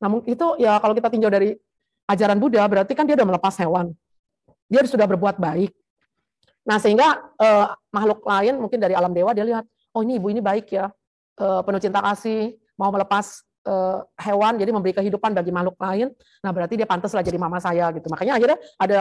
[0.00, 1.54] namun itu ya kalau kita tinjau dari
[2.08, 3.92] ajaran Buddha berarti kan dia sudah melepas hewan.
[4.66, 5.70] Dia sudah berbuat baik.
[6.66, 10.40] Nah sehingga eh, makhluk lain mungkin dari alam dewa dia lihat, oh ini ibu ini
[10.42, 10.88] baik ya,
[11.38, 16.08] eh, penuh cinta kasih, mau melepas eh, hewan, jadi memberi kehidupan bagi makhluk lain.
[16.40, 18.08] Nah berarti dia pantas lah jadi mama saya gitu.
[18.08, 18.98] Makanya akhirnya ada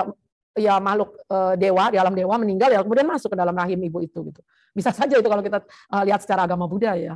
[0.58, 4.04] ya makhluk eh, dewa di alam dewa meninggal ya kemudian masuk ke dalam rahim ibu
[4.04, 4.41] itu gitu.
[4.74, 7.16] Bisa saja itu kalau kita eh, lihat secara agama Buddha ya.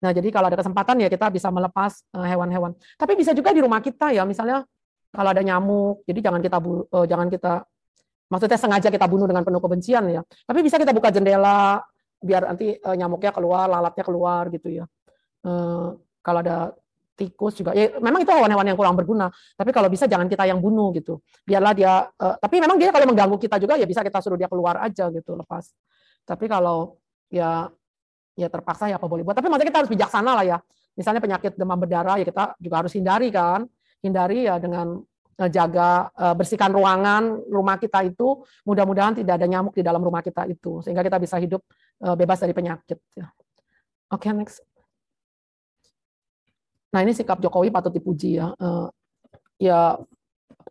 [0.00, 2.72] Nah, jadi kalau ada kesempatan ya kita bisa melepas eh, hewan-hewan.
[2.96, 4.64] Tapi bisa juga di rumah kita ya, misalnya
[5.10, 7.66] kalau ada nyamuk, jadi jangan kita uh, jangan kita
[8.30, 10.22] maksudnya sengaja kita bunuh dengan penuh kebencian ya.
[10.22, 11.82] Tapi bisa kita buka jendela
[12.22, 14.84] biar nanti uh, nyamuknya keluar, lalatnya keluar gitu ya.
[15.42, 16.78] Uh, kalau ada
[17.18, 19.28] tikus juga, ya memang itu hewan-hewan yang kurang berguna.
[19.58, 21.18] Tapi kalau bisa jangan kita yang bunuh gitu.
[21.42, 22.06] Biarlah dia.
[22.14, 25.10] Uh, tapi memang dia kalau mengganggu kita juga ya bisa kita suruh dia keluar aja
[25.10, 25.74] gitu lepas.
[26.22, 27.02] Tapi kalau
[27.34, 27.66] ya
[28.36, 29.36] ya terpaksa ya apa boleh buat.
[29.36, 30.58] Tapi maksudnya kita harus bijaksana lah ya.
[30.94, 33.64] Misalnya penyakit demam berdarah ya kita juga harus hindari kan.
[34.00, 35.00] Hindari ya dengan
[35.40, 40.24] eh, jaga eh, bersihkan ruangan rumah kita itu mudah-mudahan tidak ada nyamuk di dalam rumah
[40.24, 41.62] kita itu sehingga kita bisa hidup
[42.04, 43.28] eh, bebas dari penyakit ya.
[44.10, 44.58] Oke okay, next.
[46.90, 48.50] Nah ini sikap Jokowi patut dipuji ya.
[49.60, 49.94] Ya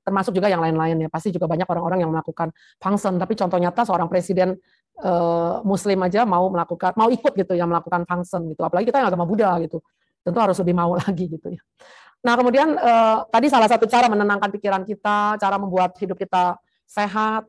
[0.02, 1.10] termasuk juga yang lain-lain ya.
[1.12, 3.20] Pasti juga banyak orang-orang yang melakukan function.
[3.20, 4.58] Tapi contoh nyata seorang presiden
[5.04, 8.62] uh, Muslim aja mau melakukan mau ikut gitu yang melakukan function gitu.
[8.64, 9.84] Apalagi kita yang agama Buddha gitu.
[10.24, 11.62] Tentu harus lebih mau lagi gitu ya.
[12.20, 17.48] Nah kemudian uh, tadi salah satu cara menenangkan pikiran kita cara membuat hidup kita sehat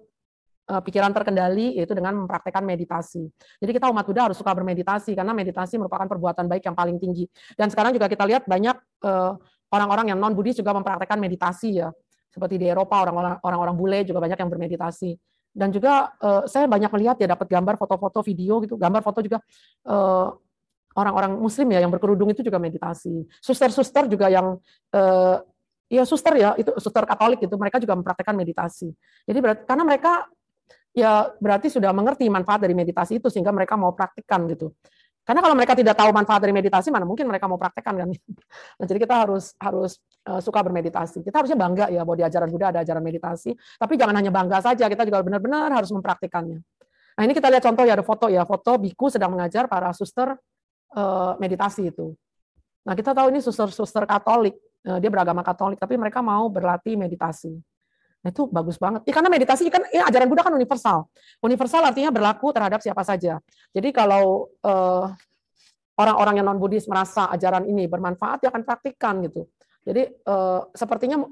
[0.70, 3.26] uh, pikiran terkendali yaitu dengan mempraktekkan meditasi.
[3.58, 7.26] Jadi kita umat Buddha harus suka bermeditasi karena meditasi merupakan perbuatan baik yang paling tinggi.
[7.58, 8.78] Dan sekarang juga kita lihat banyak
[9.70, 11.90] orang-orang yang non Buddhis juga mempraktekkan meditasi ya
[12.30, 15.10] seperti di Eropa orang-orang orang-orang bule juga banyak yang bermeditasi.
[15.50, 18.78] Dan juga uh, saya banyak melihat ya dapat gambar foto-foto video gitu.
[18.78, 19.42] Gambar foto juga
[19.90, 20.30] uh,
[20.94, 23.26] orang-orang muslim ya yang berkerudung itu juga meditasi.
[23.42, 24.62] Suster-suster juga yang
[24.94, 25.36] uh,
[25.90, 28.94] ya suster ya itu suster katolik itu mereka juga mempraktekkan meditasi.
[29.26, 30.30] Jadi berarti karena mereka
[30.94, 34.70] ya berarti sudah mengerti manfaat dari meditasi itu sehingga mereka mau praktikkan gitu
[35.20, 38.08] Karena kalau mereka tidak tahu manfaat dari meditasi, mana mungkin mereka mau praktekkan kan?
[38.80, 41.20] Nah, jadi kita harus harus uh, suka bermeditasi.
[41.20, 44.58] Kita harusnya bangga ya bahwa di ajaran Buddha ada ajaran meditasi, tapi jangan hanya bangga
[44.64, 46.58] saja, kita juga benar-benar harus mempraktikannya.
[47.20, 50.32] Nah, ini kita lihat contoh ya ada foto ya, foto biku sedang mengajar para suster
[50.96, 52.16] uh, meditasi itu.
[52.88, 54.56] Nah, kita tahu ini suster-suster Katolik,
[54.88, 57.52] uh, dia beragama Katolik, tapi mereka mau berlatih meditasi.
[58.20, 59.00] Nah, itu bagus banget.
[59.08, 61.08] Ya, karena meditasi kan ya, ajaran Buddha kan universal.
[61.40, 63.40] Universal artinya berlaku terhadap siapa saja.
[63.72, 65.04] Jadi kalau eh,
[65.96, 69.48] orang-orang yang non Buddhis merasa ajaran ini bermanfaat, dia akan praktikkan gitu.
[69.88, 71.24] Jadi eh, sepertinya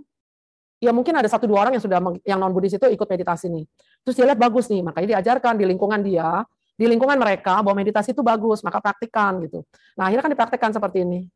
[0.80, 3.64] ya mungkin ada satu dua orang yang sudah yang non Buddhis itu ikut meditasi nih.
[4.09, 6.41] Terus dia lihat bagus nih, makanya diajarkan di lingkungan dia,
[6.72, 9.61] di lingkungan mereka bahwa meditasi itu bagus, maka praktikkan gitu.
[10.01, 11.28] Nah akhirnya kan dipraktikkan seperti ini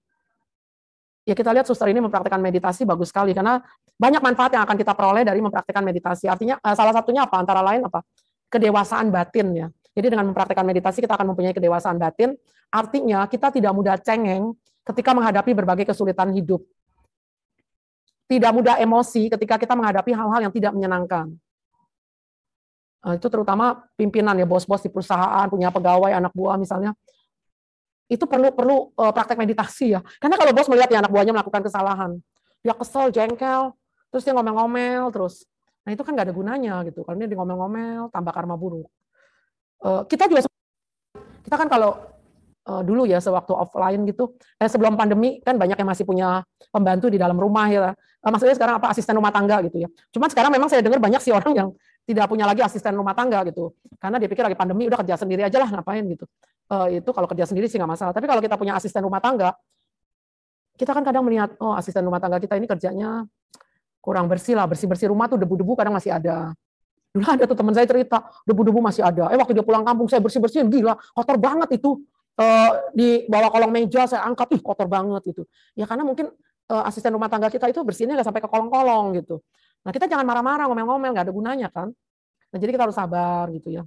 [1.22, 3.62] ya kita lihat suster ini mempraktikkan meditasi bagus sekali karena
[3.94, 6.26] banyak manfaat yang akan kita peroleh dari mempraktikkan meditasi.
[6.26, 7.38] Artinya eh, salah satunya apa?
[7.38, 8.02] Antara lain apa?
[8.50, 9.66] Kedewasaan batin ya.
[9.92, 12.34] Jadi dengan mempraktikkan meditasi kita akan mempunyai kedewasaan batin.
[12.72, 16.64] Artinya kita tidak mudah cengeng ketika menghadapi berbagai kesulitan hidup.
[18.26, 21.36] Tidak mudah emosi ketika kita menghadapi hal-hal yang tidak menyenangkan.
[23.02, 26.94] Nah, itu terutama pimpinan ya bos-bos di perusahaan punya pegawai anak buah misalnya
[28.12, 30.00] itu perlu perlu uh, praktek meditasi ya.
[30.20, 32.10] Karena kalau bos melihat ya anak buahnya melakukan kesalahan,
[32.60, 33.72] dia kesel, jengkel,
[34.12, 35.48] terus dia ngomel-ngomel terus.
[35.88, 37.00] Nah itu kan nggak ada gunanya gitu.
[37.02, 38.86] Kalau dia ngomel-ngomel, tambah karma buruk.
[39.82, 40.44] Uh, kita juga
[41.42, 41.98] kita kan kalau
[42.68, 47.10] uh, dulu ya sewaktu offline gitu, eh, sebelum pandemi kan banyak yang masih punya pembantu
[47.10, 47.90] di dalam rumah ya.
[48.22, 49.88] Uh, maksudnya sekarang apa asisten rumah tangga gitu ya.
[50.14, 51.68] Cuman sekarang memang saya dengar banyak sih orang yang
[52.06, 53.74] tidak punya lagi asisten rumah tangga gitu.
[53.98, 56.28] Karena dia pikir lagi pandemi udah kerja sendiri aja lah ngapain gitu.
[56.70, 58.12] Uh, itu kalau kerja sendiri sih nggak masalah.
[58.14, 59.56] Tapi kalau kita punya asisten rumah tangga,
[60.76, 63.24] kita kan kadang melihat oh asisten rumah tangga kita ini kerjanya
[64.02, 66.50] kurang bersih lah, bersih-bersih rumah tuh debu-debu kadang masih ada.
[67.12, 69.30] Dulu ada tuh teman saya cerita, debu-debu masih ada.
[69.30, 72.02] Eh waktu dia pulang kampung saya bersih-bersihin, gila, kotor banget itu.
[72.32, 75.44] Uh, di bawah kolong meja saya angkat, ih kotor banget itu.
[75.76, 76.32] Ya karena mungkin
[76.72, 79.44] uh, asisten rumah tangga kita itu bersihnya nggak sampai ke kolong-kolong gitu.
[79.84, 81.92] Nah kita jangan marah-marah, ngomel-ngomel, nggak ada gunanya kan.
[82.50, 83.84] Nah jadi kita harus sabar gitu ya.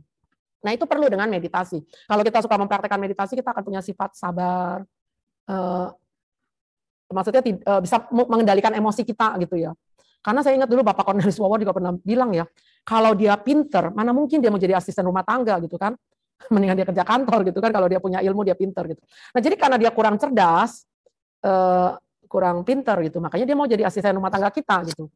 [0.65, 1.77] Nah itu perlu dengan meditasi.
[2.09, 4.81] Kalau kita suka mempraktekkan meditasi, kita akan punya sifat sabar.
[5.45, 5.93] Uh,
[7.13, 9.77] maksudnya uh, bisa mengendalikan emosi kita gitu ya.
[10.25, 12.49] Karena saya ingat dulu Bapak Cornelis Wawa juga pernah bilang ya,
[12.81, 15.93] kalau dia pinter, mana mungkin dia mau jadi asisten rumah tangga gitu kan.
[16.53, 19.05] Mendingan dia kerja kantor gitu kan, kalau dia punya ilmu dia pinter gitu.
[19.05, 20.81] Nah jadi karena dia kurang cerdas,
[21.45, 21.93] uh,
[22.25, 25.13] kurang pinter gitu, makanya dia mau jadi asisten rumah tangga kita gitu.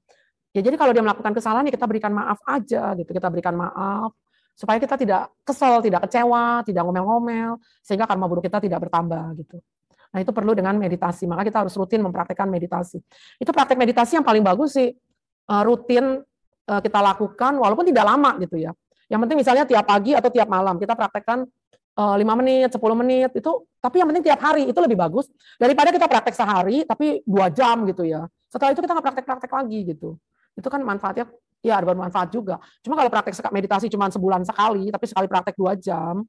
[0.53, 3.09] Ya jadi kalau dia melakukan kesalahan ya kita berikan maaf aja gitu.
[3.09, 4.13] Kita berikan maaf
[4.59, 9.63] supaya kita tidak kesel, tidak kecewa, tidak ngomel-ngomel sehingga karma buruk kita tidak bertambah gitu.
[10.11, 11.23] Nah, itu perlu dengan meditasi.
[11.31, 12.99] Maka kita harus rutin mempraktekkan meditasi.
[13.39, 16.19] Itu praktek meditasi yang paling bagus sih eh, rutin
[16.67, 18.75] eh, kita lakukan walaupun tidak lama gitu ya.
[19.07, 21.47] Yang penting misalnya tiap pagi atau tiap malam kita praktekkan
[21.95, 25.87] eh, lima menit, 10 menit itu tapi yang penting tiap hari itu lebih bagus daripada
[25.95, 28.27] kita praktek sehari tapi dua jam gitu ya.
[28.51, 30.19] Setelah itu kita nggak praktek-praktek lagi gitu
[30.59, 31.25] itu kan manfaatnya
[31.59, 32.59] ya ada bermanfaat juga.
[32.83, 36.23] Cuma kalau praktek meditasi cuma sebulan sekali, tapi sekali praktek dua jam,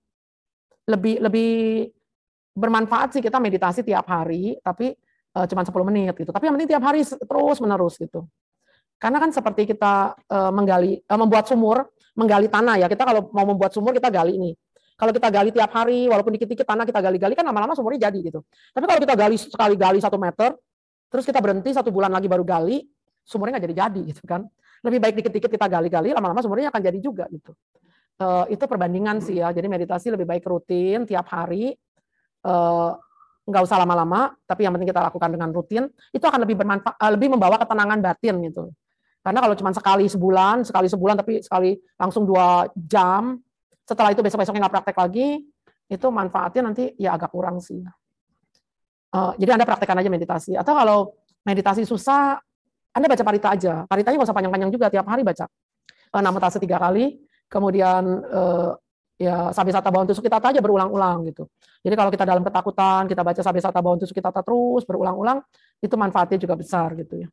[0.91, 1.53] lebih lebih
[2.55, 4.93] bermanfaat sih kita meditasi tiap hari, tapi
[5.39, 6.31] uh, cuma 10 menit gitu.
[6.35, 8.26] Tapi yang penting tiap hari terus menerus gitu.
[9.01, 12.87] Karena kan seperti kita uh, menggali, uh, membuat sumur, menggali tanah ya.
[12.91, 14.53] Kita kalau mau membuat sumur kita gali ini.
[15.01, 18.45] Kalau kita gali tiap hari, walaupun dikit-dikit tanah kita gali-gali kan lama-lama sumurnya jadi gitu.
[18.76, 20.53] Tapi kalau kita gali sekali gali satu meter,
[21.09, 22.85] terus kita berhenti satu bulan lagi baru gali,
[23.24, 24.45] sumurnya nggak jadi-jadi gitu kan.
[24.81, 27.53] Lebih baik dikit-dikit kita gali-gali, lama-lama sumurnya akan jadi juga gitu.
[28.20, 29.49] Uh, itu perbandingan sih ya.
[29.53, 31.72] Jadi meditasi lebih baik rutin tiap hari,
[32.45, 32.93] uh,
[33.49, 37.11] nggak usah lama-lama, tapi yang penting kita lakukan dengan rutin, itu akan lebih bermanfaat, uh,
[37.12, 38.72] lebih membawa ketenangan batin gitu.
[39.20, 43.37] Karena kalau cuma sekali sebulan, sekali sebulan tapi sekali langsung dua jam,
[43.85, 45.45] setelah itu besok-besoknya nggak praktek lagi,
[45.91, 47.85] itu manfaatnya nanti ya agak kurang sih.
[49.11, 50.55] Uh, jadi Anda praktekkan aja meditasi.
[50.55, 52.39] Atau kalau meditasi susah,
[52.91, 53.86] anda baca parita aja.
[53.86, 55.47] Paritanya nggak usah panjang-panjang juga, tiap hari baca.
[56.11, 58.74] Uh, nama tase tiga kali, kemudian uh,
[59.14, 61.47] ya sabi sata bawang tusuk kita aja berulang-ulang gitu.
[61.86, 65.38] Jadi kalau kita dalam ketakutan, kita baca sabi sata bawang tusuk kita terus berulang-ulang,
[65.78, 67.28] itu manfaatnya juga besar gitu ya.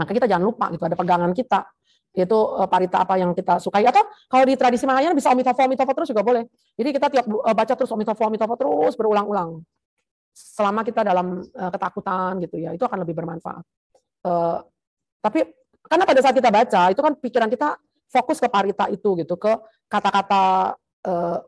[0.00, 1.68] Maka kita jangan lupa gitu, ada pegangan kita
[2.12, 5.92] itu uh, parita apa yang kita sukai atau kalau di tradisi Mahayana bisa omitofo omitofo
[5.96, 6.44] terus juga boleh.
[6.76, 9.60] Jadi kita tiap baca terus omitofo omitofo terus berulang-ulang
[10.32, 13.64] selama kita dalam ketakutan gitu ya, itu akan lebih bermanfaat.
[14.22, 14.62] Uh,
[15.18, 15.50] tapi
[15.86, 17.74] karena pada saat kita baca itu kan pikiran kita
[18.06, 19.52] fokus ke parita itu gitu ke
[19.90, 20.74] kata-kata
[21.06, 21.38] uh,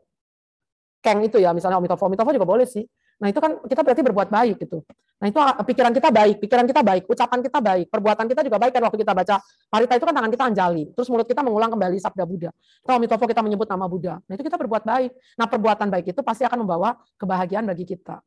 [0.99, 2.83] keng itu ya misalnya omitofo omitofo juga boleh sih
[3.15, 4.83] nah itu kan kita berarti berbuat baik gitu
[5.15, 8.57] Nah itu ah, pikiran kita baik, pikiran kita baik, ucapan kita baik, perbuatan kita juga
[8.59, 9.35] baik kan waktu kita baca
[9.71, 12.51] Marita itu kan tangan kita anjali, terus mulut kita mengulang kembali sabda Buddha.
[12.83, 14.19] Kalau mitofo kita menyebut nama Buddha.
[14.19, 15.11] Nah itu kita berbuat baik.
[15.39, 18.19] Nah perbuatan baik itu pasti akan membawa kebahagiaan bagi kita.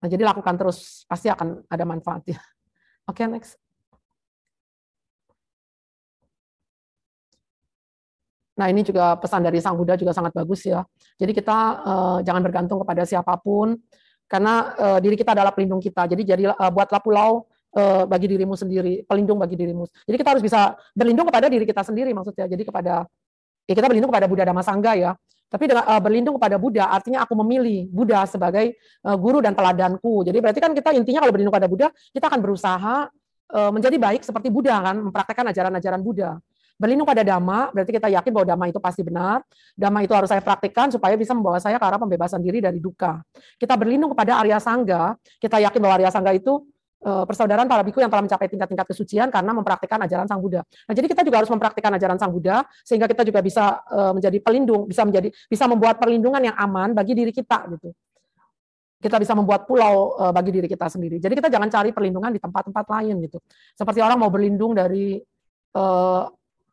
[0.00, 2.38] Nah jadi lakukan terus, pasti akan ada manfaatnya.
[3.10, 3.58] Okay, next.
[8.54, 10.84] Nah ini juga pesan dari Sang Buddha juga sangat bagus ya.
[11.16, 13.74] Jadi kita uh, jangan bergantung kepada siapa pun,
[14.28, 16.04] karena uh, diri kita adalah pelindung kita.
[16.06, 17.50] Jadi jadi uh, buatlah pulau
[18.10, 19.86] bagi dirimu sendiri, pelindung bagi dirimu.
[20.02, 22.50] Jadi kita harus bisa berlindung kepada diri kita sendiri maksudnya.
[22.50, 23.06] Jadi kepada
[23.62, 25.14] ya kita berlindung kepada Buddha Dhamma Sangga ya.
[25.50, 30.22] Tapi dengan uh, berlindung kepada Buddha artinya aku memilih Buddha sebagai uh, guru dan teladanku.
[30.22, 32.96] Jadi berarti kan kita intinya kalau berlindung kepada Buddha, kita akan berusaha
[33.50, 36.38] uh, menjadi baik seperti Buddha kan, mempraktekkan ajaran-ajaran Buddha.
[36.80, 39.44] Berlindung pada dhamma, berarti kita yakin bahwa dhamma itu pasti benar.
[39.76, 43.20] Dhamma itu harus saya praktikkan supaya bisa membawa saya ke arah pembebasan diri dari duka.
[43.60, 46.64] Kita berlindung kepada Arya Sangga, kita yakin bahwa Arya Sangga itu
[47.00, 50.60] persaudaraan para biku yang telah mencapai tingkat-tingkat kesucian karena mempraktikkan ajaran Sang Buddha.
[50.60, 54.38] Nah, jadi kita juga harus mempraktikkan ajaran Sang Buddha sehingga kita juga bisa eh, menjadi
[54.44, 57.96] pelindung, bisa menjadi bisa membuat perlindungan yang aman bagi diri kita gitu.
[59.00, 61.16] Kita bisa membuat pulau eh, bagi diri kita sendiri.
[61.16, 63.40] Jadi kita jangan cari perlindungan di tempat-tempat lain gitu.
[63.72, 65.16] Seperti orang mau berlindung dari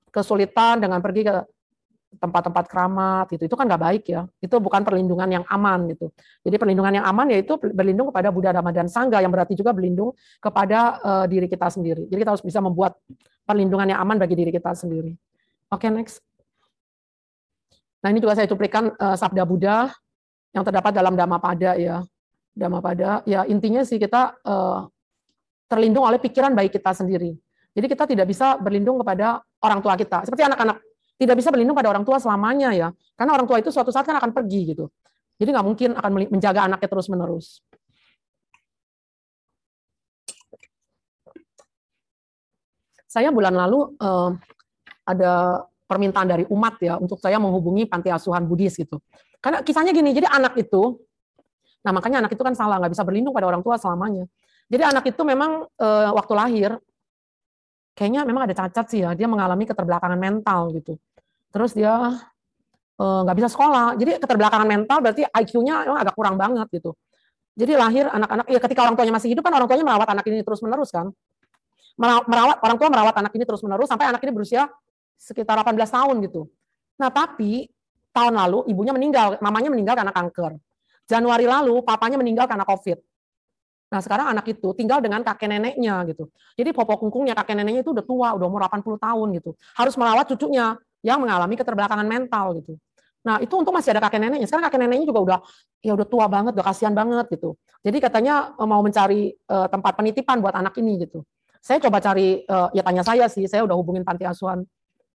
[0.10, 1.36] kesulitan dengan pergi ke
[2.16, 3.52] tempat-tempat keramat gitu.
[3.52, 4.24] Itu kan nggak baik ya.
[4.40, 6.08] Itu bukan perlindungan yang aman gitu.
[6.48, 10.16] Jadi perlindungan yang aman yaitu berlindung kepada Buddha Dhamma dan Sangga yang berarti juga berlindung
[10.40, 12.08] kepada uh, diri kita sendiri.
[12.08, 12.96] Jadi kita harus bisa membuat
[13.44, 15.12] perlindungan yang aman bagi diri kita sendiri.
[15.68, 16.24] Oke okay, next.
[18.02, 19.92] Nah ini juga saya cuplikan uh, sabda Buddha
[20.56, 22.02] yang terdapat dalam Dhammapada ya.
[22.58, 24.88] Dhammapada ya intinya sih kita uh,
[25.68, 27.36] terlindung oleh pikiran baik kita sendiri.
[27.78, 30.26] Jadi kita tidak bisa berlindung kepada orang tua kita.
[30.26, 30.87] Seperti anak-anak
[31.18, 32.90] tidak bisa berlindung pada orang tua selamanya ya.
[33.18, 34.86] Karena orang tua itu suatu saat kan akan pergi gitu.
[35.38, 37.62] Jadi nggak mungkin akan menjaga anaknya terus-menerus.
[43.10, 44.32] Saya bulan lalu eh,
[45.10, 49.02] ada permintaan dari umat ya untuk saya menghubungi panti asuhan Buddhis gitu.
[49.40, 51.00] Karena kisahnya gini, jadi anak itu,
[51.86, 54.28] nah makanya anak itu kan salah nggak bisa berlindung pada orang tua selamanya.
[54.68, 56.72] Jadi anak itu memang eh, waktu lahir
[57.98, 61.00] kayaknya memang ada cacat sih ya, dia mengalami keterbelakangan mental gitu.
[61.52, 61.94] Terus dia
[62.98, 63.96] eh, nggak uh, bisa sekolah.
[63.96, 66.94] Jadi keterbelakangan mental berarti IQ-nya memang agak kurang banget gitu.
[67.58, 70.46] Jadi lahir anak-anak, ya ketika orang tuanya masih hidup kan orang tuanya merawat anak ini
[70.46, 71.10] terus menerus kan.
[71.98, 74.70] Merawat orang tua merawat anak ini terus menerus sampai anak ini berusia
[75.18, 76.46] sekitar 18 tahun gitu.
[77.02, 77.66] Nah tapi
[78.14, 80.62] tahun lalu ibunya meninggal, mamanya meninggal karena kanker.
[81.10, 83.02] Januari lalu papanya meninggal karena COVID.
[83.88, 86.28] Nah sekarang anak itu tinggal dengan kakek neneknya gitu.
[86.54, 89.50] Jadi popo kungkungnya kakek neneknya itu udah tua, udah umur 80 tahun gitu.
[89.74, 90.76] Harus merawat cucunya
[91.06, 92.78] yang mengalami keterbelakangan mental gitu.
[93.28, 94.48] Nah itu untuk masih ada kakek neneknya.
[94.48, 95.40] Sekarang kakek neneknya juga udah
[95.84, 97.60] ya udah tua banget, udah kasihan banget gitu.
[97.84, 101.28] Jadi katanya eh, mau mencari uh, tempat penitipan buat anak ini gitu.
[101.60, 104.64] Saya coba cari, uh, ya tanya saya sih, saya udah hubungin panti asuhan.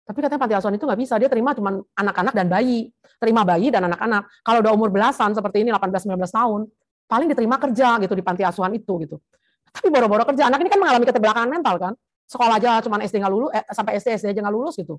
[0.09, 2.89] Tapi katanya panti asuhan itu nggak bisa, dia terima cuma anak-anak dan bayi.
[3.21, 4.25] Terima bayi dan anak-anak.
[4.41, 6.61] Kalau udah umur belasan seperti ini 18-19 tahun,
[7.05, 9.21] paling diterima kerja gitu di panti asuhan itu gitu.
[9.69, 11.93] Tapi boro-boro kerja, anak ini kan mengalami keterbelakangan mental kan.
[12.25, 14.97] Sekolah aja cuma SD nggak lulus, eh, sampai SD SD aja nggak lulus gitu.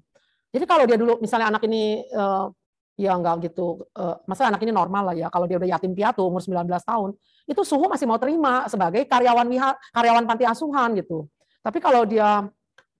[0.49, 2.49] Jadi kalau dia dulu misalnya anak ini uh,
[2.99, 5.27] ya nggak gitu, uh, masalah anak ini normal lah ya.
[5.29, 7.09] Kalau dia udah yatim piatu umur 19 tahun,
[7.45, 11.29] itu suhu masih mau terima sebagai karyawan wihar, karyawan panti asuhan gitu.
[11.61, 12.49] Tapi kalau dia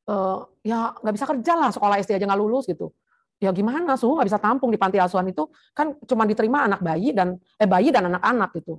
[0.07, 2.93] uh, ya nggak bisa kerja lah, sekolah SD aja nggak lulus gitu
[3.39, 7.15] ya gimana suhu nggak bisa tampung di panti asuhan itu kan cuma diterima anak bayi
[7.15, 8.75] dan eh bayi dan anak-anak gitu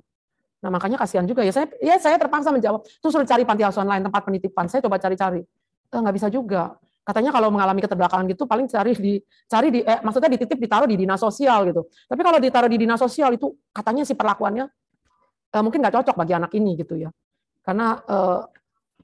[0.61, 2.85] Nah makanya kasihan juga ya saya ya saya terpaksa menjawab.
[2.85, 4.69] Terus suruh cari panti asuhan lain tempat penitipan.
[4.69, 5.41] Saya coba cari-cari.
[5.89, 6.77] Eh, nggak bisa juga.
[7.01, 9.13] Katanya kalau mengalami keterbelakangan gitu paling cari di
[9.49, 11.89] cari di eh, maksudnya dititip ditaruh di dinas sosial gitu.
[11.89, 14.65] Tapi kalau ditaruh di dinas sosial itu katanya si perlakuannya
[15.53, 17.09] eh, mungkin nggak cocok bagi anak ini gitu ya.
[17.65, 18.39] Karena eh,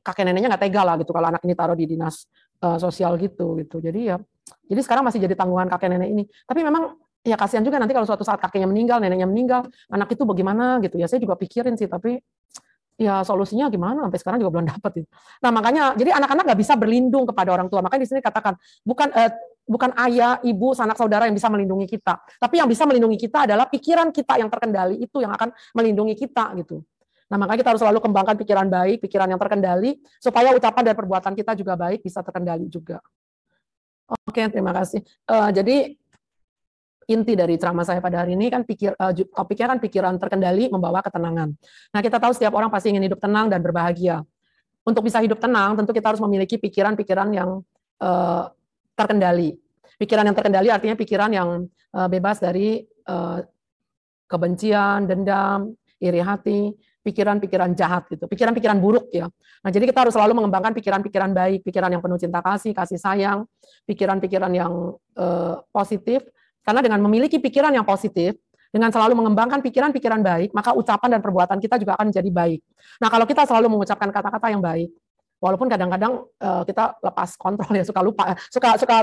[0.06, 2.30] kakek neneknya nggak tega lah gitu kalau anak ini taruh di dinas
[2.62, 3.82] eh, sosial gitu gitu.
[3.82, 4.18] Jadi ya
[4.68, 6.24] jadi sekarang masih jadi tanggungan kakek nenek ini.
[6.46, 6.96] Tapi memang
[7.28, 10.96] ya kasihan juga nanti kalau suatu saat kakeknya meninggal, neneknya meninggal, anak itu bagaimana gitu
[10.96, 11.12] ya.
[11.12, 12.20] Saya juga pikirin sih, tapi
[12.98, 15.08] ya solusinya gimana sampai sekarang juga belum dapat itu.
[15.46, 17.86] Nah makanya jadi anak-anak nggak bisa berlindung kepada orang tua.
[17.86, 19.32] Makanya di sini katakan bukan eh,
[19.70, 23.70] bukan ayah, ibu, sanak saudara yang bisa melindungi kita, tapi yang bisa melindungi kita adalah
[23.70, 26.82] pikiran kita yang terkendali itu yang akan melindungi kita gitu.
[27.28, 31.34] Nah makanya kita harus selalu kembangkan pikiran baik, pikiran yang terkendali supaya ucapan dan perbuatan
[31.36, 33.04] kita juga baik bisa terkendali juga.
[34.08, 35.04] Oke, terima kasih.
[35.28, 36.00] Uh, jadi
[37.08, 41.00] inti dari ceramah saya pada hari ini kan pikir uh, topiknya kan pikiran terkendali membawa
[41.00, 41.56] ketenangan.
[41.96, 44.22] Nah, kita tahu setiap orang pasti ingin hidup tenang dan berbahagia.
[44.84, 47.64] Untuk bisa hidup tenang, tentu kita harus memiliki pikiran-pikiran yang
[48.04, 48.44] uh,
[48.96, 49.56] terkendali.
[50.00, 51.50] Pikiran yang terkendali artinya pikiran yang
[51.96, 53.44] uh, bebas dari uh,
[54.28, 56.72] kebencian, dendam, iri hati,
[57.08, 59.32] pikiran-pikiran jahat gitu, pikiran-pikiran buruk ya.
[59.64, 63.48] Nah, jadi kita harus selalu mengembangkan pikiran-pikiran baik, pikiran yang penuh cinta kasih, kasih sayang,
[63.88, 66.28] pikiran-pikiran yang uh, positif.
[66.68, 68.36] Karena dengan memiliki pikiran yang positif,
[68.68, 72.60] dengan selalu mengembangkan pikiran-pikiran baik, maka ucapan dan perbuatan kita juga akan menjadi baik.
[73.00, 74.92] Nah, kalau kita selalu mengucapkan kata-kata yang baik,
[75.40, 78.98] walaupun kadang-kadang uh, kita lepas kontrol ya, suka lupa, suka suka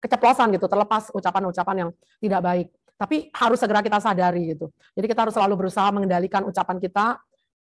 [0.00, 1.90] keceplosan gitu, terlepas ucapan-ucapan yang
[2.24, 2.66] tidak baik.
[2.96, 4.72] Tapi harus segera kita sadari gitu.
[4.96, 7.20] Jadi kita harus selalu berusaha mengendalikan ucapan kita,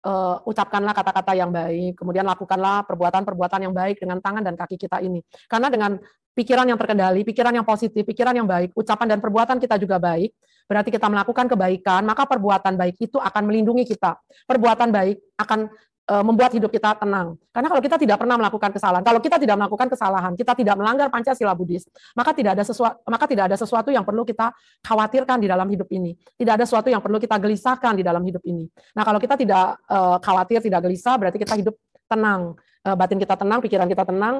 [0.06, 5.02] uh, ucapkanlah kata-kata yang baik, kemudian lakukanlah perbuatan-perbuatan yang baik dengan tangan dan kaki kita
[5.02, 5.22] ini.
[5.50, 5.98] Karena dengan
[6.32, 10.32] pikiran yang terkendali, pikiran yang positif, pikiran yang baik, ucapan dan perbuatan kita juga baik,
[10.66, 14.16] berarti kita melakukan kebaikan, maka perbuatan baik itu akan melindungi kita.
[14.48, 15.68] Perbuatan baik akan
[16.02, 17.38] E, membuat hidup kita tenang.
[17.54, 21.06] Karena kalau kita tidak pernah melakukan kesalahan, kalau kita tidak melakukan kesalahan, kita tidak melanggar
[21.06, 21.86] Pancasila Buddhis,
[22.18, 24.50] maka tidak ada sesuatu maka tidak ada sesuatu yang perlu kita
[24.82, 26.18] khawatirkan di dalam hidup ini.
[26.18, 28.66] Tidak ada sesuatu yang perlu kita gelisahkan di dalam hidup ini.
[28.98, 31.78] Nah, kalau kita tidak uh, khawatir, tidak gelisah, berarti kita hidup
[32.10, 32.58] tenang.
[32.82, 34.34] Uh, batin kita tenang, pikiran kita tenang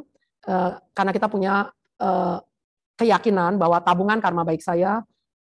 [0.50, 1.70] uh, karena kita punya
[2.98, 5.00] keyakinan bahwa tabungan karma baik saya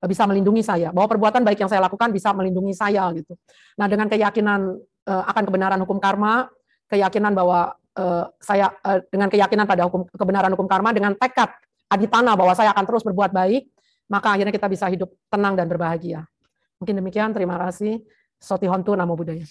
[0.06, 3.34] bisa melindungi saya, bahwa perbuatan baik yang saya lakukan bisa melindungi saya gitu.
[3.74, 4.78] Nah, dengan keyakinan
[5.08, 6.46] uh, akan kebenaran hukum karma,
[6.86, 7.74] keyakinan bahwa
[8.44, 8.76] saya
[9.08, 11.48] dengan keyakinan pada hukum kebenaran hukum karma dengan tekad
[11.88, 13.72] aditana bahwa saya akan terus berbuat baik,
[14.12, 16.28] maka akhirnya kita bisa hidup tenang dan berbahagia.
[16.76, 18.04] Mungkin demikian, terima kasih.
[18.36, 19.48] Soti Hontu Namo Buddhaya.